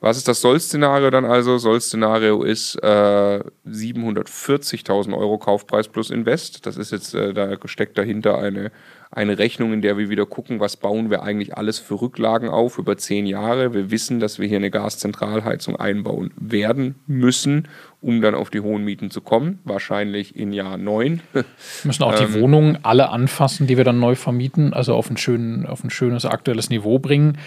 [0.00, 1.58] Was ist das Soll-Szenario dann also?
[1.58, 6.66] Soll-Szenario ist äh, 740.000 Euro Kaufpreis plus Invest.
[6.66, 8.70] Das ist jetzt, äh, da steckt dahinter eine,
[9.10, 12.78] eine Rechnung, in der wir wieder gucken, was bauen wir eigentlich alles für Rücklagen auf
[12.78, 13.74] über zehn Jahre.
[13.74, 17.66] Wir wissen, dass wir hier eine Gaszentralheizung einbauen werden müssen,
[18.00, 19.58] um dann auf die hohen Mieten zu kommen.
[19.64, 21.22] Wahrscheinlich in Jahr neun.
[21.32, 21.44] Wir
[21.82, 25.16] müssen auch die ähm, Wohnungen alle anfassen, die wir dann neu vermieten, also auf ein,
[25.16, 27.38] schön, auf ein schönes aktuelles Niveau bringen.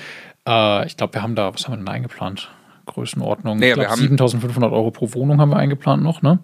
[0.48, 2.52] Äh, ich glaube, wir haben da, was haben wir denn eingeplant?
[2.86, 3.58] Größenordnung.
[3.58, 6.40] Nee, ich glaube, 7500 Euro pro Wohnung haben wir eingeplant noch, ne?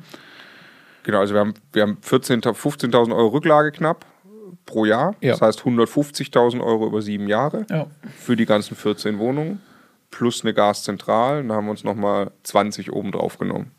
[1.03, 4.05] Genau, also wir haben, wir haben 15.000 Euro Rücklage knapp
[4.65, 5.15] pro Jahr.
[5.21, 5.31] Ja.
[5.31, 7.87] Das heißt 150.000 Euro über sieben Jahre ja.
[8.17, 9.61] für die ganzen 14 Wohnungen
[10.11, 11.43] plus eine Gaszentral.
[11.43, 13.71] Dann haben wir uns nochmal 20 oben drauf genommen.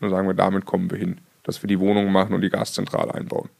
[0.00, 3.14] Dann sagen wir, damit kommen wir hin, dass wir die Wohnungen machen und die Gaszentrale
[3.14, 3.50] einbauen.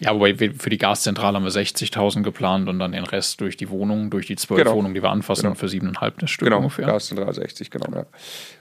[0.00, 3.70] Ja, wobei für die Gaszentrale haben wir 60.000 geplant und dann den Rest durch die
[3.70, 4.74] Wohnungen, durch die zwölf genau.
[4.74, 5.54] Wohnungen, die wir anfassen, genau.
[5.54, 6.58] für siebeneinhalb das Stück genau.
[6.58, 6.86] ungefähr.
[6.86, 7.86] Gaszentrale 60, genau.
[7.94, 8.06] Ja.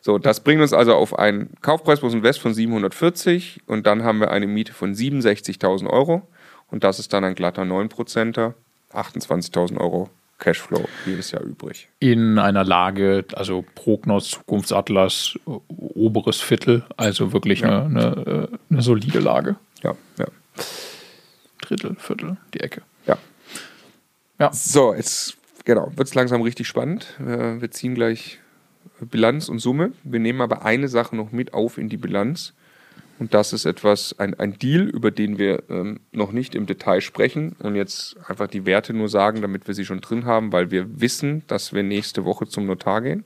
[0.01, 4.19] So, das bringt uns also auf einen Kaufpreis plus Invest von 740 und dann haben
[4.19, 6.27] wir eine Miete von 67.000 Euro
[6.69, 8.53] und das ist dann ein glatter 9%er,
[8.93, 11.89] 28.000 Euro Cashflow jedes Jahr übrig.
[11.99, 15.37] In einer Lage, also Prognos, Zukunftsatlas,
[15.67, 17.83] oberes Viertel, also wirklich ja.
[17.83, 19.57] eine, eine, eine solide Lage.
[19.83, 20.25] Ja, ja.
[21.69, 22.81] Drittel, Viertel, die Ecke.
[23.05, 23.17] Ja.
[24.39, 24.51] Ja.
[24.51, 27.15] So, jetzt genau, wird es langsam richtig spannend.
[27.19, 28.39] Wir ziehen gleich
[28.99, 29.91] Bilanz und Summe.
[30.03, 32.53] Wir nehmen aber eine Sache noch mit auf in die Bilanz.
[33.19, 37.01] Und das ist etwas, ein, ein Deal, über den wir ähm, noch nicht im Detail
[37.01, 40.71] sprechen und jetzt einfach die Werte nur sagen, damit wir sie schon drin haben, weil
[40.71, 43.25] wir wissen, dass wir nächste Woche zum Notar gehen.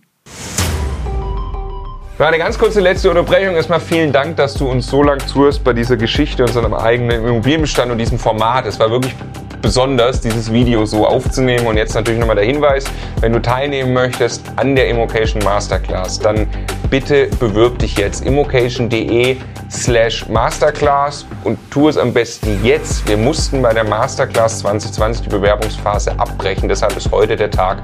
[2.24, 5.62] Für eine ganz kurze letzte Unterbrechung erstmal vielen Dank, dass du uns so lange zuhörst
[5.62, 8.66] bei dieser Geschichte, unserem eigenen Immobilienbestand und diesem Format.
[8.66, 9.14] Es war wirklich
[9.62, 11.68] besonders, dieses Video so aufzunehmen.
[11.68, 12.86] Und jetzt natürlich nochmal der Hinweis,
[13.20, 16.48] wenn du teilnehmen möchtest an der Immocation Masterclass, dann
[16.90, 19.36] bitte bewirb dich jetzt immocation.de
[19.70, 23.06] slash Masterclass und tu es am besten jetzt.
[23.06, 27.80] Wir mussten bei der Masterclass 2020 die Bewerbungsphase abbrechen, deshalb ist heute der Tag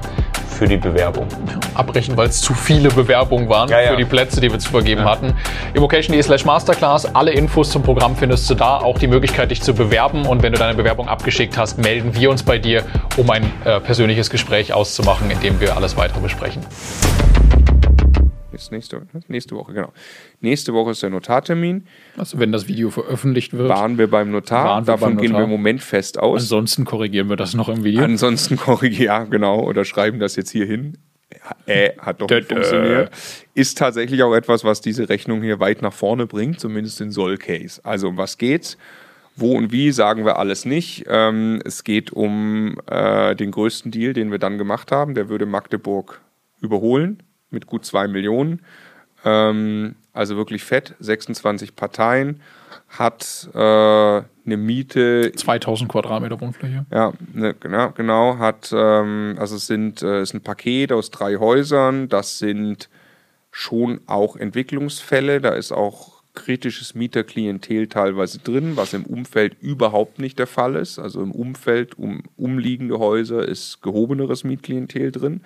[0.60, 1.26] für die Bewerbung.
[1.72, 3.90] Abbrechen, weil es zu viele Bewerbungen waren ja, ja.
[3.92, 5.10] für die Plätze, die wir zu vergeben ja.
[5.10, 5.32] hatten.
[5.72, 7.14] Immocation.de slash Masterclass.
[7.14, 8.76] Alle Infos zum Programm findest du da.
[8.76, 10.26] Auch die Möglichkeit, dich zu bewerben.
[10.26, 12.82] Und wenn du deine Bewerbung abgeschickt hast, melden wir uns bei dir,
[13.16, 16.62] um ein äh, persönliches Gespräch auszumachen, in dem wir alles weitere besprechen
[18.60, 19.92] ist nächste, nächste Woche, genau.
[20.40, 21.86] Nächste Woche ist der Notartermin.
[22.16, 23.68] Also wenn das Video veröffentlicht wird.
[23.68, 24.80] Waren wir beim Notar.
[24.80, 26.42] Wir Davon beim gehen wir im Moment fest aus.
[26.42, 28.02] Ansonsten korrigieren wir das noch im Video.
[28.02, 29.60] Ansonsten korrigieren, ja, genau.
[29.60, 30.98] Oder schreiben das jetzt hier hin.
[31.66, 33.10] Äh, hat doch nicht funktioniert.
[33.54, 37.80] Ist tatsächlich auch etwas, was diese Rechnung hier weit nach vorne bringt, zumindest in Soll-Case.
[37.84, 38.76] Also um was geht's?
[39.36, 41.04] Wo und wie sagen wir alles nicht.
[41.08, 45.14] Ähm, es geht um äh, den größten Deal, den wir dann gemacht haben.
[45.14, 46.20] Der würde Magdeburg
[46.60, 48.60] überholen mit gut zwei Millionen.
[49.24, 52.40] Ähm, also wirklich fett, 26 Parteien,
[52.88, 55.32] hat äh, eine Miete.
[55.34, 56.86] 2000 Quadratmeter Wohnfläche.
[56.90, 61.36] Ja, ne, genau, genau, hat, ähm, also es sind, äh, ist ein Paket aus drei
[61.36, 62.88] Häusern, das sind
[63.52, 70.38] schon auch Entwicklungsfälle, da ist auch kritisches Mieterklientel teilweise drin, was im Umfeld überhaupt nicht
[70.38, 70.98] der Fall ist.
[70.98, 75.40] Also im Umfeld um umliegende Häuser ist gehobeneres Mietklientel drin.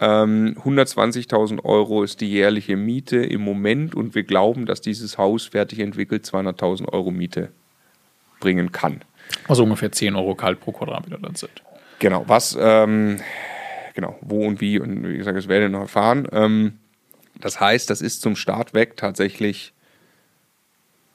[0.00, 5.44] 120.000 ähm, Euro ist die jährliche Miete im Moment und wir glauben, dass dieses Haus
[5.46, 7.50] fertig entwickelt 200.000 Euro Miete
[8.40, 9.02] bringen kann.
[9.46, 11.62] Also ungefähr 10 Euro kalt pro Quadratmeter dann sind.
[11.98, 13.18] Genau, was, ähm,
[13.94, 16.26] genau, wo und wie und wie gesagt, das werde ich noch erfahren.
[16.32, 16.78] Ähm,
[17.38, 19.74] das heißt, das ist zum Start weg tatsächlich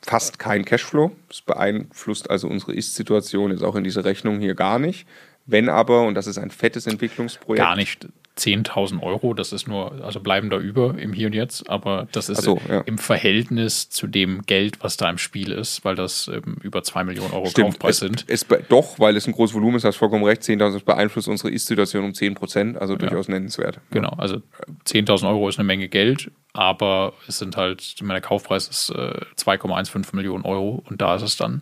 [0.03, 1.11] fast kein Cashflow.
[1.27, 5.07] Das beeinflusst also unsere Ist-Situation jetzt auch in dieser Rechnung hier gar nicht.
[5.47, 7.63] Wenn aber, und das ist ein fettes Entwicklungsprojekt.
[7.63, 8.07] Gar nicht
[8.37, 12.27] 10.000 Euro, das ist nur, also bleiben da über im Hier und Jetzt, aber das
[12.27, 12.81] ist so, ja.
[12.81, 17.05] im Verhältnis zu dem Geld, was da im Spiel ist, weil das ähm, über 2
[17.05, 18.25] Millionen Euro Stimmt, Kaufpreis es, sind.
[18.27, 22.03] Es, doch, weil es ein großes Volumen ist, hast vollkommen recht, 10.000 beeinflusst unsere Ist-Situation
[22.03, 23.35] um 10 Prozent, also durchaus ja.
[23.35, 23.79] nennenswert.
[23.91, 24.41] Genau, also
[24.85, 30.13] 10.000 Euro ist eine Menge Geld, aber es sind halt, mein Kaufpreis ist äh, 2,15
[30.13, 31.61] Millionen Euro und da ist es dann,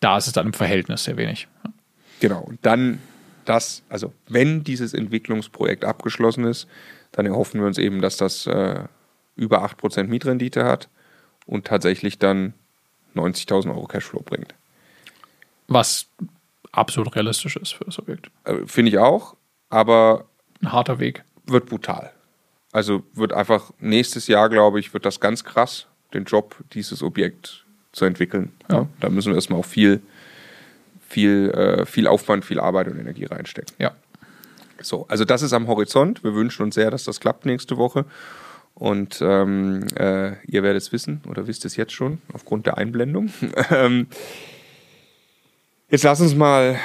[0.00, 1.48] da ist es dann im Verhältnis sehr wenig.
[2.20, 2.98] Genau, und dann
[3.50, 6.68] das, also wenn dieses Entwicklungsprojekt abgeschlossen ist,
[7.10, 8.84] dann erhoffen wir uns eben, dass das äh,
[9.34, 10.88] über 8% Mietrendite hat
[11.46, 12.54] und tatsächlich dann
[13.16, 14.54] 90.000 Euro Cashflow bringt.
[15.66, 16.06] Was
[16.70, 18.30] absolut realistisch ist für das Objekt.
[18.44, 19.34] Äh, Finde ich auch,
[19.68, 20.26] aber.
[20.62, 21.24] Ein harter Weg.
[21.46, 22.12] Wird brutal.
[22.70, 27.66] Also wird einfach nächstes Jahr, glaube ich, wird das ganz krass, den Job, dieses Objekt
[27.90, 28.52] zu entwickeln.
[28.68, 28.82] Ja.
[28.82, 30.00] Ja, da müssen wir erstmal auch viel
[31.10, 33.74] viel, äh, viel Aufwand, viel Arbeit und Energie reinstecken.
[33.78, 33.92] Ja.
[34.80, 36.22] So, also das ist am Horizont.
[36.24, 38.06] Wir wünschen uns sehr, dass das klappt nächste Woche.
[38.74, 43.30] Und ähm, äh, ihr werdet es wissen oder wisst es jetzt schon aufgrund der Einblendung.
[43.70, 44.06] Ähm,
[45.90, 46.78] jetzt lass uns mal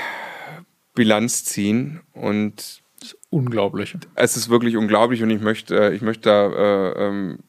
[0.95, 3.95] Bilanz ziehen und das ist unglaublich.
[4.15, 7.39] Es ist wirklich unglaublich und ich möchte, äh, ich möchte da äh, ähm,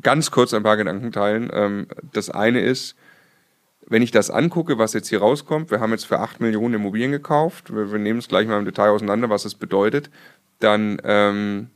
[0.00, 1.50] ganz kurz ein paar Gedanken teilen.
[1.52, 2.96] Ähm, das eine ist,
[3.86, 7.12] wenn ich das angucke, was jetzt hier rauskommt, wir haben jetzt für 8 Millionen Immobilien
[7.12, 10.10] gekauft, wir, wir nehmen es gleich mal im Detail auseinander, was es bedeutet,
[10.60, 11.68] dann ähm,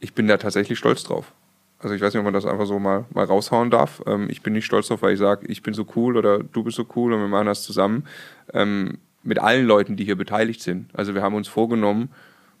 [0.00, 1.32] ich bin da tatsächlich stolz drauf.
[1.78, 4.02] Also ich weiß nicht, ob man das einfach so mal, mal raushauen darf.
[4.06, 6.62] Ähm, ich bin nicht stolz drauf, weil ich sage, ich bin so cool oder du
[6.62, 8.06] bist so cool und wir machen das zusammen
[8.52, 10.90] ähm, mit allen Leuten, die hier beteiligt sind.
[10.92, 12.10] Also wir haben uns vorgenommen,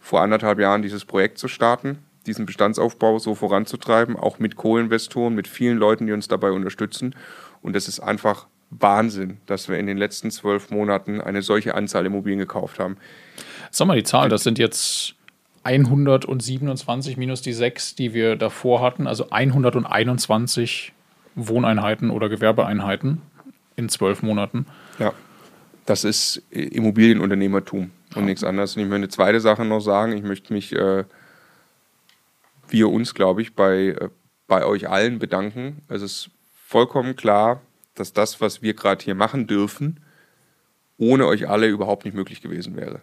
[0.00, 5.48] vor anderthalb Jahren dieses Projekt zu starten, diesen Bestandsaufbau so voranzutreiben, auch mit Co-Investoren, mit
[5.48, 7.14] vielen Leuten, die uns dabei unterstützen.
[7.60, 12.06] Und es ist einfach Wahnsinn, dass wir in den letzten zwölf Monaten eine solche Anzahl
[12.06, 12.96] Immobilien gekauft haben.
[13.70, 15.14] Sag mal die Zahl, das sind jetzt
[15.64, 20.92] 127 minus die sechs, die wir davor hatten, also 121
[21.34, 23.22] Wohneinheiten oder Gewerbeeinheiten
[23.76, 24.66] in zwölf Monaten.
[24.98, 25.12] Ja,
[25.86, 28.22] das ist Immobilienunternehmertum und ja.
[28.22, 28.76] nichts anderes.
[28.76, 30.16] Und ich möchte eine zweite Sache noch sagen.
[30.16, 31.04] Ich möchte mich, äh,
[32.72, 34.08] wir uns, glaube ich, bei, äh,
[34.46, 35.82] bei euch allen bedanken.
[35.88, 36.30] Es ist
[36.66, 37.60] vollkommen klar,
[37.94, 40.00] dass das, was wir gerade hier machen dürfen,
[40.98, 43.00] ohne euch alle überhaupt nicht möglich gewesen wäre.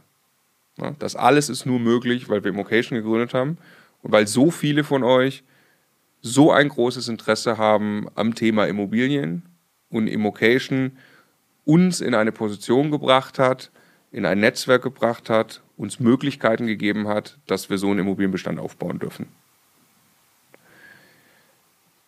[0.78, 3.58] Ja, das alles ist nur möglich, weil wir Immocation gegründet haben
[4.02, 5.44] und weil so viele von euch
[6.22, 9.44] so ein großes Interesse haben am Thema Immobilien
[9.90, 10.98] und Immocation
[11.66, 13.72] uns in eine Position gebracht hat,
[14.12, 19.00] in ein Netzwerk gebracht hat, uns Möglichkeiten gegeben hat, dass wir so einen Immobilienbestand aufbauen
[19.00, 19.28] dürfen.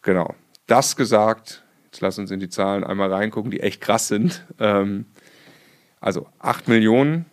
[0.01, 0.35] Genau
[0.71, 4.45] das gesagt, jetzt lass uns in die Zahlen einmal reingucken, die echt krass sind.
[4.57, 5.05] Ähm,
[5.99, 7.25] also 8 Millionen.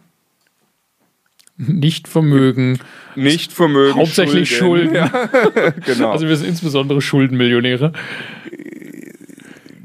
[1.56, 2.80] Nicht Vermögen.
[3.14, 3.96] Nicht Vermögen.
[3.98, 4.94] Hauptsächlich Schulden.
[4.94, 5.52] Schulden.
[5.54, 6.10] Ja, genau.
[6.10, 7.92] Also wir sind insbesondere Schuldenmillionäre.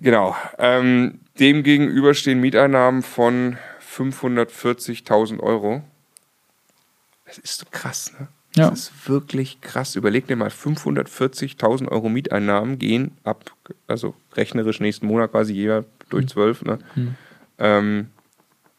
[0.01, 0.35] Genau.
[0.57, 3.57] Ähm, dem gegenüber stehen Mieteinnahmen von
[3.95, 5.83] 540.000 Euro.
[7.25, 8.27] Das ist so krass, ne?
[8.55, 8.69] Ja.
[8.69, 9.95] Das ist wirklich krass.
[9.95, 13.51] Überleg dir mal, 540.000 Euro Mieteinnahmen gehen ab,
[13.87, 16.27] also rechnerisch nächsten Monat quasi jeder durch hm.
[16.27, 17.15] zwölf, ne, mhm.
[17.57, 18.07] ähm,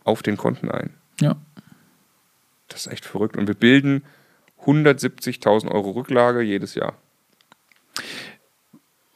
[0.05, 0.91] auf den Konten ein.
[1.20, 1.37] Ja.
[2.68, 3.37] Das ist echt verrückt.
[3.37, 4.05] Und wir bilden
[4.64, 6.95] 170.000 Euro Rücklage jedes Jahr.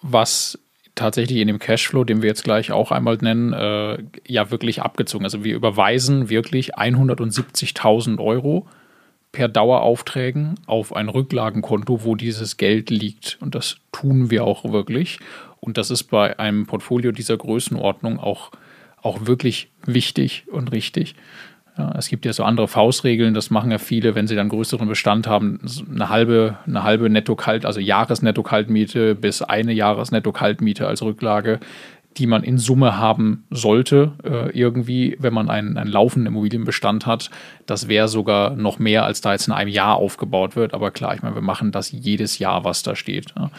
[0.03, 0.59] Was
[0.95, 5.25] tatsächlich in dem Cashflow, den wir jetzt gleich auch einmal nennen, äh, ja wirklich abgezogen.
[5.25, 8.67] Also wir überweisen wirklich 170.000 Euro
[9.33, 13.39] per Daueraufträgen auf ein Rücklagenkonto, wo dieses Geld liegt.
[13.41, 15.19] Und das tun wir auch wirklich.
[15.61, 18.51] Und das ist bei einem Portfolio dieser Größenordnung auch,
[19.03, 21.15] auch wirklich wichtig und richtig.
[21.77, 24.89] Ja, es gibt ja so andere Faustregeln, das machen ja viele, wenn sie dann größeren
[24.89, 31.61] Bestand haben, eine halbe, eine halbe Netto-Kalt, also Jahresnetto-Kaltmiete bis eine Jahresnetto-Kaltmiete als Rücklage
[32.17, 37.31] die man in Summe haben sollte, äh, irgendwie, wenn man einen, einen laufenden Immobilienbestand hat.
[37.67, 40.75] Das wäre sogar noch mehr, als da jetzt in einem Jahr aufgebaut wird.
[40.75, 43.35] Aber klar, ich meine, wir machen das jedes Jahr, was da steht.
[43.37, 43.51] Ja.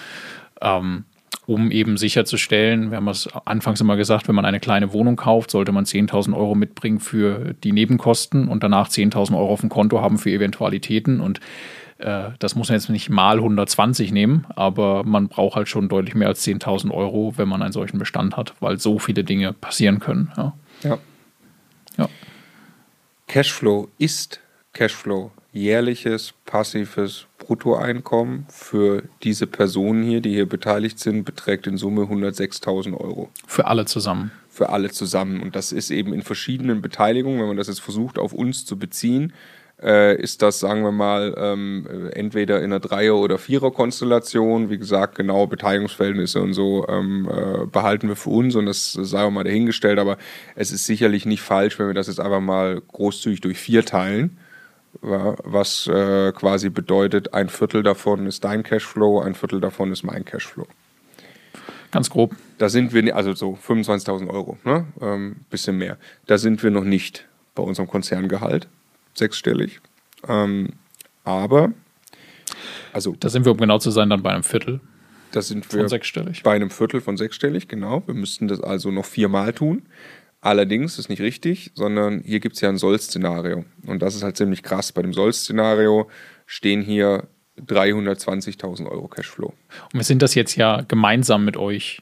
[0.61, 1.05] Ähm,
[1.45, 5.49] um eben sicherzustellen, wir haben es anfangs immer gesagt, wenn man eine kleine Wohnung kauft,
[5.49, 9.99] sollte man 10.000 Euro mitbringen für die Nebenkosten und danach 10.000 Euro auf dem Konto
[9.99, 11.21] haben für Eventualitäten.
[11.21, 11.39] Und
[11.99, 16.15] äh, das muss man jetzt nicht mal 120 nehmen, aber man braucht halt schon deutlich
[16.15, 19.99] mehr als 10.000 Euro, wenn man einen solchen Bestand hat, weil so viele Dinge passieren
[19.99, 20.31] können.
[20.37, 20.53] Ja.
[20.83, 20.97] ja.
[21.97, 22.09] ja.
[23.27, 24.39] Cashflow ist
[24.73, 25.31] Cashflow.
[25.51, 32.95] Jährliches, passives Bruttoeinkommen für diese Personen hier, die hier beteiligt sind, beträgt in Summe 106.000
[32.95, 33.29] Euro.
[33.47, 34.31] Für alle zusammen.
[34.49, 35.41] Für alle zusammen.
[35.41, 38.77] Und das ist eben in verschiedenen Beteiligungen, wenn man das jetzt versucht, auf uns zu
[38.77, 39.33] beziehen,
[39.81, 44.69] äh, ist das, sagen wir mal, ähm, entweder in einer Dreier- oder Vierer-Konstellation.
[44.69, 49.23] Wie gesagt, genaue Beteiligungsverhältnisse und so ähm, äh, behalten wir für uns und das sei
[49.23, 49.99] auch mal dahingestellt.
[49.99, 50.17] Aber
[50.55, 54.37] es ist sicherlich nicht falsch, wenn wir das jetzt einfach mal großzügig durch vier teilen.
[55.01, 60.25] Was äh, quasi bedeutet, ein Viertel davon ist dein Cashflow, ein Viertel davon ist mein
[60.25, 60.65] Cashflow.
[61.91, 62.35] Ganz grob.
[62.57, 64.85] Da sind wir, also so 25.000 Euro, ne?
[64.99, 65.97] Ähm, bisschen mehr.
[66.25, 68.67] Da sind wir noch nicht bei unserem Konzerngehalt
[69.19, 69.79] sechsstellig.
[70.27, 70.73] Ähm,
[71.23, 71.71] aber,
[72.91, 73.15] also.
[73.19, 74.79] Da sind wir, um genau zu sein, dann bei einem Viertel.
[75.31, 76.41] Da sind wir sechsstellig.
[76.41, 78.01] bei einem Viertel von sechsstellig, genau.
[78.07, 79.83] Wir müssten das also noch viermal tun.
[80.41, 83.65] Allerdings ist nicht richtig, sondern hier gibt es ja ein Soll-Szenario.
[83.85, 84.91] Und das ist halt ziemlich krass.
[84.91, 86.09] Bei dem Soll-Szenario
[86.45, 87.27] stehen hier
[87.59, 89.47] 320.000 Euro Cashflow.
[89.47, 92.01] Und wir sind das jetzt ja gemeinsam mit euch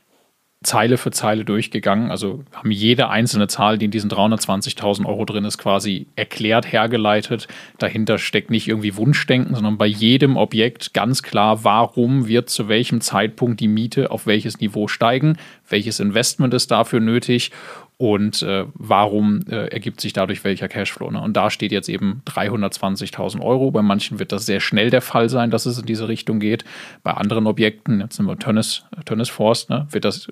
[0.64, 2.10] Zeile für Zeile durchgegangen.
[2.10, 7.48] Also haben jede einzelne Zahl, die in diesen 320.000 Euro drin ist, quasi erklärt, hergeleitet.
[7.78, 13.02] Dahinter steckt nicht irgendwie Wunschdenken, sondern bei jedem Objekt ganz klar, warum wird zu welchem
[13.02, 15.38] Zeitpunkt die Miete auf welches Niveau steigen,
[15.70, 17.52] welches Investment ist dafür nötig
[17.98, 21.10] und äh, warum äh, ergibt sich dadurch welcher Cashflow.
[21.10, 21.20] Ne?
[21.20, 23.72] Und da steht jetzt eben 320.000 Euro.
[23.72, 26.64] Bei manchen wird das sehr schnell der Fall sein, dass es in diese Richtung geht.
[27.04, 30.28] Bei anderen Objekten, jetzt sind wir Tönnes, Tönnes Forst, ne, wird das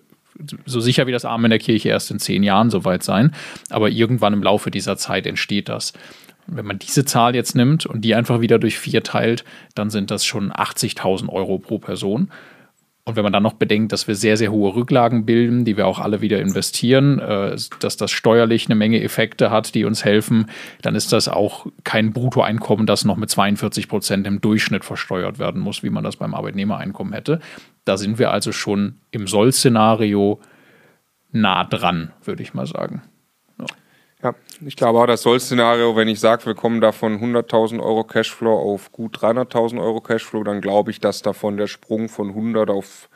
[0.65, 3.33] so sicher wie das Arm in der Kirche erst in zehn Jahren soweit sein.
[3.69, 5.93] Aber irgendwann im Laufe dieser Zeit entsteht das.
[6.47, 9.89] Und wenn man diese Zahl jetzt nimmt und die einfach wieder durch vier teilt, dann
[9.89, 12.29] sind das schon 80.000 Euro pro Person.
[13.07, 15.86] Und wenn man dann noch bedenkt, dass wir sehr, sehr hohe Rücklagen bilden, die wir
[15.86, 20.47] auch alle wieder investieren, äh, dass das steuerlich eine Menge Effekte hat, die uns helfen,
[20.81, 25.61] dann ist das auch kein Bruttoeinkommen, das noch mit 42 Prozent im Durchschnitt versteuert werden
[25.61, 27.41] muss, wie man das beim Arbeitnehmereinkommen hätte.
[27.86, 30.39] Da sind wir also schon im Soll-Szenario
[31.31, 33.03] nah dran, würde ich mal sagen.
[34.23, 34.33] Ja,
[34.65, 38.57] ich glaube auch das Soll-Szenario, wenn ich sage, wir kommen da von 100.000 Euro Cashflow
[38.57, 43.07] auf gut 300.000 Euro Cashflow, dann glaube ich, dass davon der Sprung von 100 auf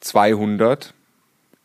[0.00, 0.92] 200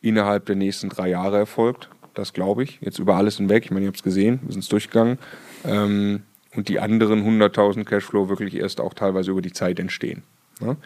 [0.02, 1.90] innerhalb der nächsten drei Jahre erfolgt.
[2.14, 2.80] Das glaube ich.
[2.82, 3.66] Jetzt über alles hinweg.
[3.66, 5.18] Ich meine, ihr habt es gesehen, wir sind es durchgegangen.
[5.66, 6.22] Ähm,
[6.54, 10.22] und die anderen 100.000 Cashflow wirklich erst auch teilweise über die Zeit entstehen.
[10.60, 10.78] Ne?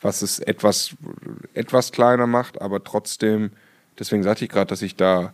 [0.00, 0.96] Was es etwas,
[1.54, 3.50] etwas kleiner macht, aber trotzdem,
[3.98, 5.32] deswegen sagte ich gerade, dass ich da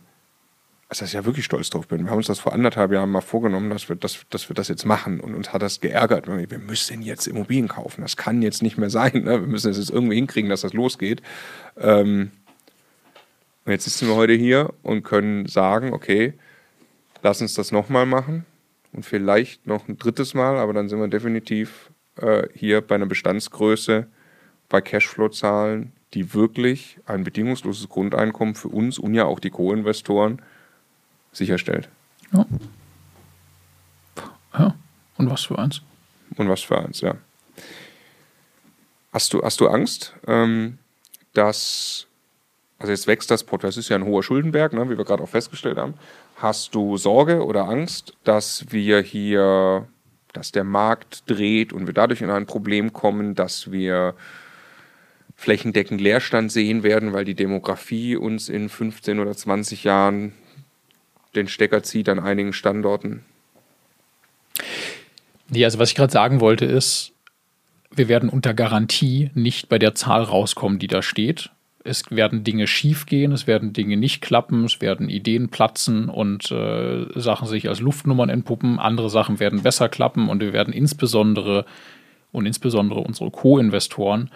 [0.87, 2.03] also dass ich ja wirklich stolz drauf bin.
[2.03, 4.67] Wir haben uns das vor anderthalb Jahren mal vorgenommen, dass wir, dass, dass wir das
[4.67, 6.27] jetzt machen und uns hat das geärgert.
[6.27, 8.01] Wir müssen jetzt Immobilien kaufen.
[8.01, 9.23] Das kann jetzt nicht mehr sein.
[9.23, 9.41] Ne?
[9.41, 11.23] Wir müssen es jetzt irgendwie hinkriegen, dass das losgeht.
[11.77, 12.31] Ähm
[13.65, 16.33] und jetzt sitzen wir heute hier und können sagen, okay,
[17.23, 18.45] lass uns das nochmal machen
[18.93, 21.89] und vielleicht noch ein drittes Mal, aber dann sind wir definitiv
[22.21, 24.05] äh, hier bei einer Bestandsgröße,
[24.69, 30.41] bei Cashflow-Zahlen, die wirklich ein bedingungsloses Grundeinkommen für uns und ja auch die Co-Investoren
[31.31, 31.89] sicherstellt.
[32.31, 32.45] Ja.
[34.57, 34.75] ja.
[35.17, 35.81] Und was für eins?
[36.37, 37.15] Und was für eins, ja.
[39.11, 40.77] Hast du, hast du Angst, ähm,
[41.33, 42.07] dass,
[42.79, 45.23] also jetzt wächst das Portfolio, das ist ja ein hoher Schuldenberg, ne, wie wir gerade
[45.23, 45.93] auch festgestellt haben.
[46.37, 49.87] Hast du Sorge oder Angst, dass wir hier,
[50.33, 54.15] dass der Markt dreht und wir dadurch in ein Problem kommen, dass wir
[55.35, 60.33] flächendeckend Leerstand sehen werden, weil die Demografie uns in 15 oder 20 Jahren
[61.35, 63.23] den Stecker zieht an einigen Standorten.
[65.49, 67.11] Nee, also was ich gerade sagen wollte ist,
[67.93, 71.51] wir werden unter Garantie nicht bei der Zahl rauskommen, die da steht.
[71.83, 77.05] Es werden Dinge schiefgehen, es werden Dinge nicht klappen, es werden Ideen platzen und äh,
[77.13, 78.79] Sachen sich als Luftnummern entpuppen.
[78.79, 81.65] Andere Sachen werden besser klappen und wir werden insbesondere
[82.31, 84.31] und insbesondere unsere Co-Investoren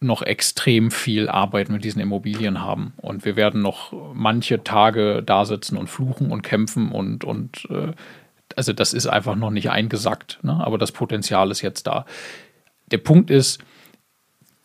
[0.00, 2.92] noch extrem viel Arbeit mit diesen Immobilien haben.
[2.98, 7.92] Und wir werden noch manche Tage da sitzen und fluchen und kämpfen und, und äh,
[8.56, 10.52] also das ist einfach noch nicht eingesackt, ne?
[10.64, 12.06] aber das Potenzial ist jetzt da.
[12.90, 13.60] Der Punkt ist,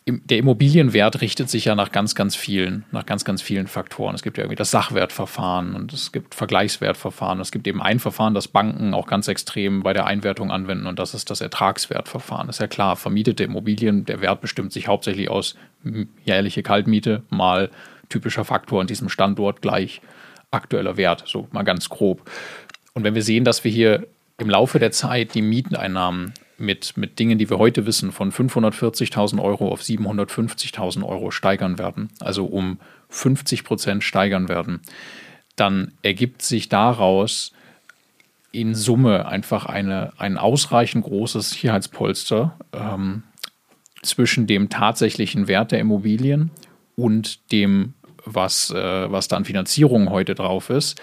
[0.06, 4.14] der Immobilienwert richtet sich ja nach ganz, ganz vielen, nach ganz, ganz vielen Faktoren.
[4.14, 7.40] Es gibt ja irgendwie das Sachwertverfahren und es gibt Vergleichswertverfahren.
[7.40, 10.98] Es gibt eben ein Verfahren, das Banken auch ganz extrem bei der Einwertung anwenden und
[10.98, 12.48] das ist das Ertragswertverfahren.
[12.48, 15.56] Das ist ja klar, vermietete Immobilien, der Wert bestimmt sich hauptsächlich aus
[16.22, 17.70] jährliche Kaltmiete mal
[18.10, 20.02] typischer Faktor an diesem Standort gleich
[20.50, 22.30] aktueller Wert, so mal ganz grob.
[22.92, 27.18] Und wenn wir sehen, dass wir hier im Laufe der Zeit die Mieteneinnahmen mit, mit
[27.18, 32.78] Dingen, die wir heute wissen, von 540.000 Euro auf 750.000 Euro steigern werden, also um
[33.08, 34.80] 50 Prozent steigern werden,
[35.56, 37.52] dann ergibt sich daraus
[38.52, 43.24] in Summe einfach eine, ein ausreichend großes Sicherheitspolster ähm,
[44.02, 46.50] zwischen dem tatsächlichen Wert der Immobilien
[46.94, 47.94] und dem,
[48.24, 51.00] was, äh, was da an Finanzierung heute drauf ist,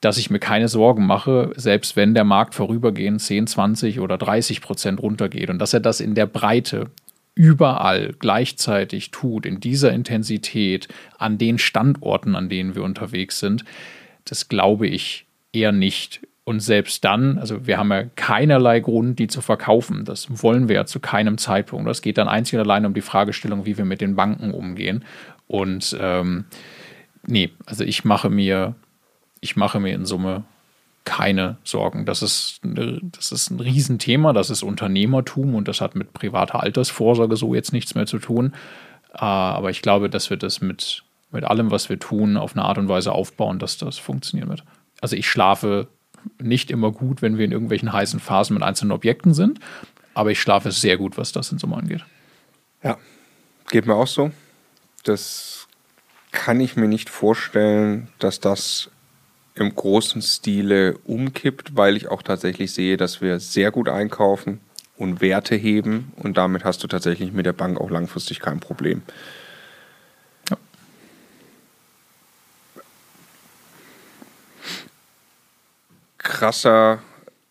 [0.00, 4.60] dass ich mir keine Sorgen mache, selbst wenn der Markt vorübergehend 10, 20 oder 30
[4.60, 6.86] Prozent runtergeht und dass er das in der Breite
[7.34, 10.88] überall gleichzeitig tut, in dieser Intensität,
[11.18, 13.64] an den Standorten, an denen wir unterwegs sind,
[14.24, 16.20] das glaube ich eher nicht.
[16.44, 20.04] Und selbst dann, also wir haben ja keinerlei Grund, die zu verkaufen.
[20.04, 21.88] Das wollen wir ja zu keinem Zeitpunkt.
[21.88, 25.04] Das geht dann einzig und allein um die Fragestellung, wie wir mit den Banken umgehen.
[25.46, 26.46] Und ähm,
[27.26, 28.74] nee, also ich mache mir,
[29.40, 30.44] ich mache mir in Summe
[31.04, 32.04] keine Sorgen.
[32.04, 37.36] Das ist, das ist ein Riesenthema, das ist Unternehmertum und das hat mit privater Altersvorsorge
[37.36, 38.54] so jetzt nichts mehr zu tun.
[39.12, 42.64] Ah, aber ich glaube, dass wir das mit, mit allem, was wir tun, auf eine
[42.64, 44.62] Art und Weise aufbauen, dass das funktionieren wird.
[45.00, 45.88] Also ich schlafe
[46.38, 49.58] nicht immer gut, wenn wir in irgendwelchen heißen Phasen mit einzelnen Objekten sind,
[50.14, 52.04] aber ich schlafe sehr gut, was das in Summe angeht.
[52.82, 52.98] Ja,
[53.70, 54.30] geht mir auch so.
[55.04, 55.66] Das
[56.30, 58.90] kann ich mir nicht vorstellen, dass das
[59.60, 64.60] im großen Stile umkippt, weil ich auch tatsächlich sehe, dass wir sehr gut einkaufen
[64.96, 69.02] und Werte heben und damit hast du tatsächlich mit der Bank auch langfristig kein Problem.
[70.50, 70.56] Ja.
[76.18, 77.02] Krasser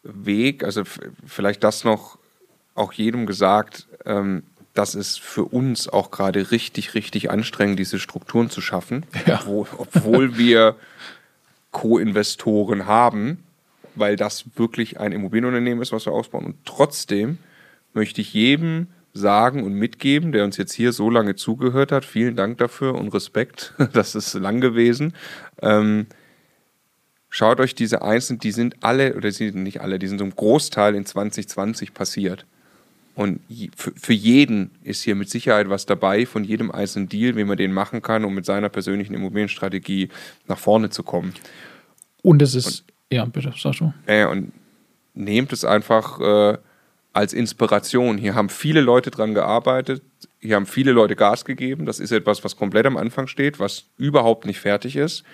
[0.03, 0.83] Weg, also
[1.25, 2.17] vielleicht das noch
[2.75, 4.43] auch jedem gesagt, ähm,
[4.73, 9.39] das ist für uns auch gerade richtig, richtig anstrengend, diese Strukturen zu schaffen, ja.
[9.41, 10.75] obwohl, obwohl wir
[11.71, 13.43] Co-Investoren haben,
[13.95, 16.45] weil das wirklich ein Immobilienunternehmen ist, was wir ausbauen.
[16.45, 17.37] Und trotzdem
[17.93, 22.35] möchte ich jedem sagen und mitgeben, der uns jetzt hier so lange zugehört hat, vielen
[22.35, 25.13] Dank dafür und Respekt, das ist lang gewesen.
[25.61, 26.07] Ähm,
[27.29, 30.35] schaut euch diese einzelnen, die sind alle, oder sie sind nicht alle, die sind zum
[30.35, 32.45] Großteil in 2020 passiert.
[33.19, 33.41] Und
[33.75, 37.73] für jeden ist hier mit Sicherheit was dabei, von jedem einzelnen Deal, wie man den
[37.73, 40.07] machen kann, um mit seiner persönlichen Immobilienstrategie
[40.47, 41.33] nach vorne zu kommen.
[42.21, 43.93] Und es ist, und, ja, bitte, sag du.
[44.05, 44.53] Äh, und
[45.15, 46.57] nehmt es einfach äh,
[47.11, 48.17] als Inspiration.
[48.17, 50.01] Hier haben viele Leute dran gearbeitet,
[50.39, 51.85] hier haben viele Leute Gas gegeben.
[51.85, 55.25] Das ist etwas, was komplett am Anfang steht, was überhaupt nicht fertig ist.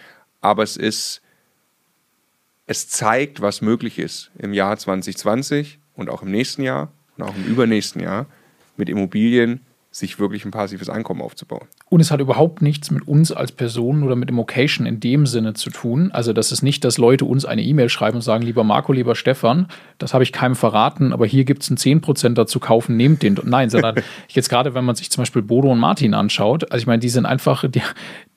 [0.42, 1.22] Aber es ist,
[2.66, 7.36] es zeigt, was möglich ist im Jahr 2020 und auch im nächsten Jahr und auch
[7.36, 8.26] im übernächsten Jahr
[8.78, 9.62] mit Immobilien
[9.96, 11.68] sich wirklich ein passives Einkommen aufzubauen.
[11.90, 15.54] Und es hat überhaupt nichts mit uns als Personen oder mit Immocation in dem Sinne
[15.54, 16.12] zu tun.
[16.12, 19.16] Also das ist nicht, dass Leute uns eine E-Mail schreiben und sagen, lieber Marco, lieber
[19.16, 23.24] Stefan, das habe ich keinem verraten, aber hier gibt es einen 10% dazu kaufen, nehmt
[23.24, 23.40] den.
[23.46, 23.96] Nein, sondern
[24.28, 27.08] jetzt gerade, wenn man sich zum Beispiel Bodo und Martin anschaut, also ich meine, die
[27.08, 27.82] sind einfach, die,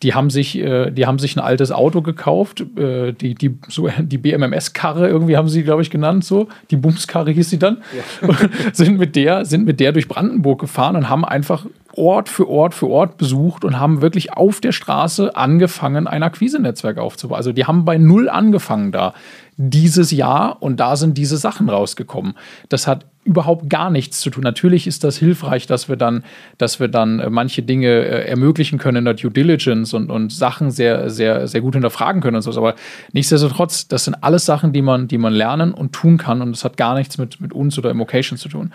[0.02, 3.88] die haben sich, äh, die haben sich ein altes Auto gekauft, äh, die, die, so,
[3.98, 6.48] die BMMS-Karre irgendwie haben sie, glaube ich, genannt, so.
[6.70, 7.78] Die Bumskarre hieß sie dann.
[8.22, 8.34] Ja.
[8.72, 12.74] sind, mit der, sind mit der durch Brandenburg gefahren und haben einfach Ort für Ort
[12.74, 17.36] für Ort besucht und haben wirklich auf der Straße angefangen, ein Akquise-Netzwerk aufzubauen.
[17.36, 19.14] Also die haben bei null angefangen da
[19.56, 22.34] dieses Jahr und da sind diese Sachen rausgekommen.
[22.68, 24.42] Das hat überhaupt gar nichts zu tun.
[24.42, 26.24] Natürlich ist das hilfreich, dass wir dann,
[26.56, 30.32] dass wir dann äh, manche Dinge äh, ermöglichen können in der Due Diligence und, und
[30.32, 32.56] Sachen sehr, sehr, sehr gut hinterfragen können und so.
[32.56, 32.74] Aber
[33.12, 36.64] nichtsdestotrotz, das sind alles Sachen, die man, die man lernen und tun kann und das
[36.64, 38.72] hat gar nichts mit, mit uns oder Immocation zu tun.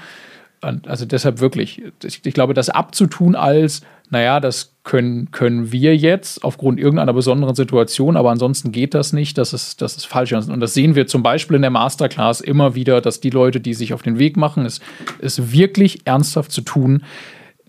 [0.63, 6.43] Also deshalb wirklich, ich, ich glaube, das abzutun als, naja, das können, können wir jetzt
[6.43, 10.33] aufgrund irgendeiner besonderen Situation, aber ansonsten geht das nicht, das ist, das ist falsch.
[10.33, 13.73] Und das sehen wir zum Beispiel in der Masterclass immer wieder, dass die Leute, die
[13.73, 14.79] sich auf den Weg machen, es,
[15.19, 17.03] es wirklich ernsthaft zu tun,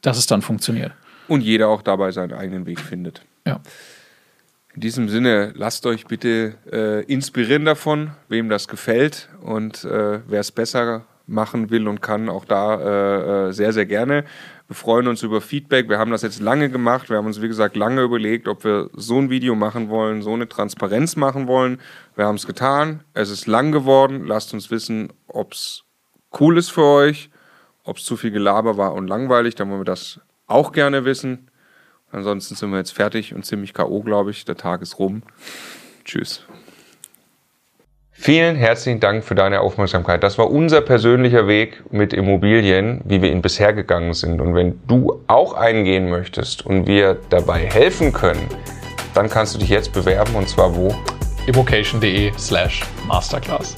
[0.02, 0.92] dass es dann funktioniert.
[1.28, 3.22] Und jeder auch dabei seinen eigenen Weg findet.
[3.46, 3.60] Ja.
[4.74, 10.40] In diesem Sinne, lasst euch bitte äh, inspirieren davon, wem das gefällt und äh, wer
[10.40, 14.24] es besser machen will und kann, auch da äh, äh, sehr, sehr gerne.
[14.66, 15.88] Wir freuen uns über Feedback.
[15.88, 17.10] Wir haben das jetzt lange gemacht.
[17.10, 20.32] Wir haben uns, wie gesagt, lange überlegt, ob wir so ein Video machen wollen, so
[20.32, 21.80] eine Transparenz machen wollen.
[22.16, 23.04] Wir haben es getan.
[23.12, 24.26] Es ist lang geworden.
[24.26, 25.84] Lasst uns wissen, ob es
[26.40, 27.30] cool ist für euch,
[27.84, 29.54] ob es zu viel Gelaber war und langweilig.
[29.54, 31.50] Dann wollen wir das auch gerne wissen.
[32.10, 34.44] Ansonsten sind wir jetzt fertig und ziemlich K.O., glaube ich.
[34.44, 35.22] Der Tag ist rum.
[36.04, 36.46] Tschüss.
[38.24, 40.22] Vielen herzlichen Dank für deine Aufmerksamkeit.
[40.22, 44.40] Das war unser persönlicher Weg mit Immobilien, wie wir ihn bisher gegangen sind.
[44.40, 48.48] Und wenn du auch eingehen möchtest und wir dabei helfen können,
[49.12, 50.94] dann kannst du dich jetzt bewerben und zwar wo?
[51.46, 53.76] evocation.de slash masterclass.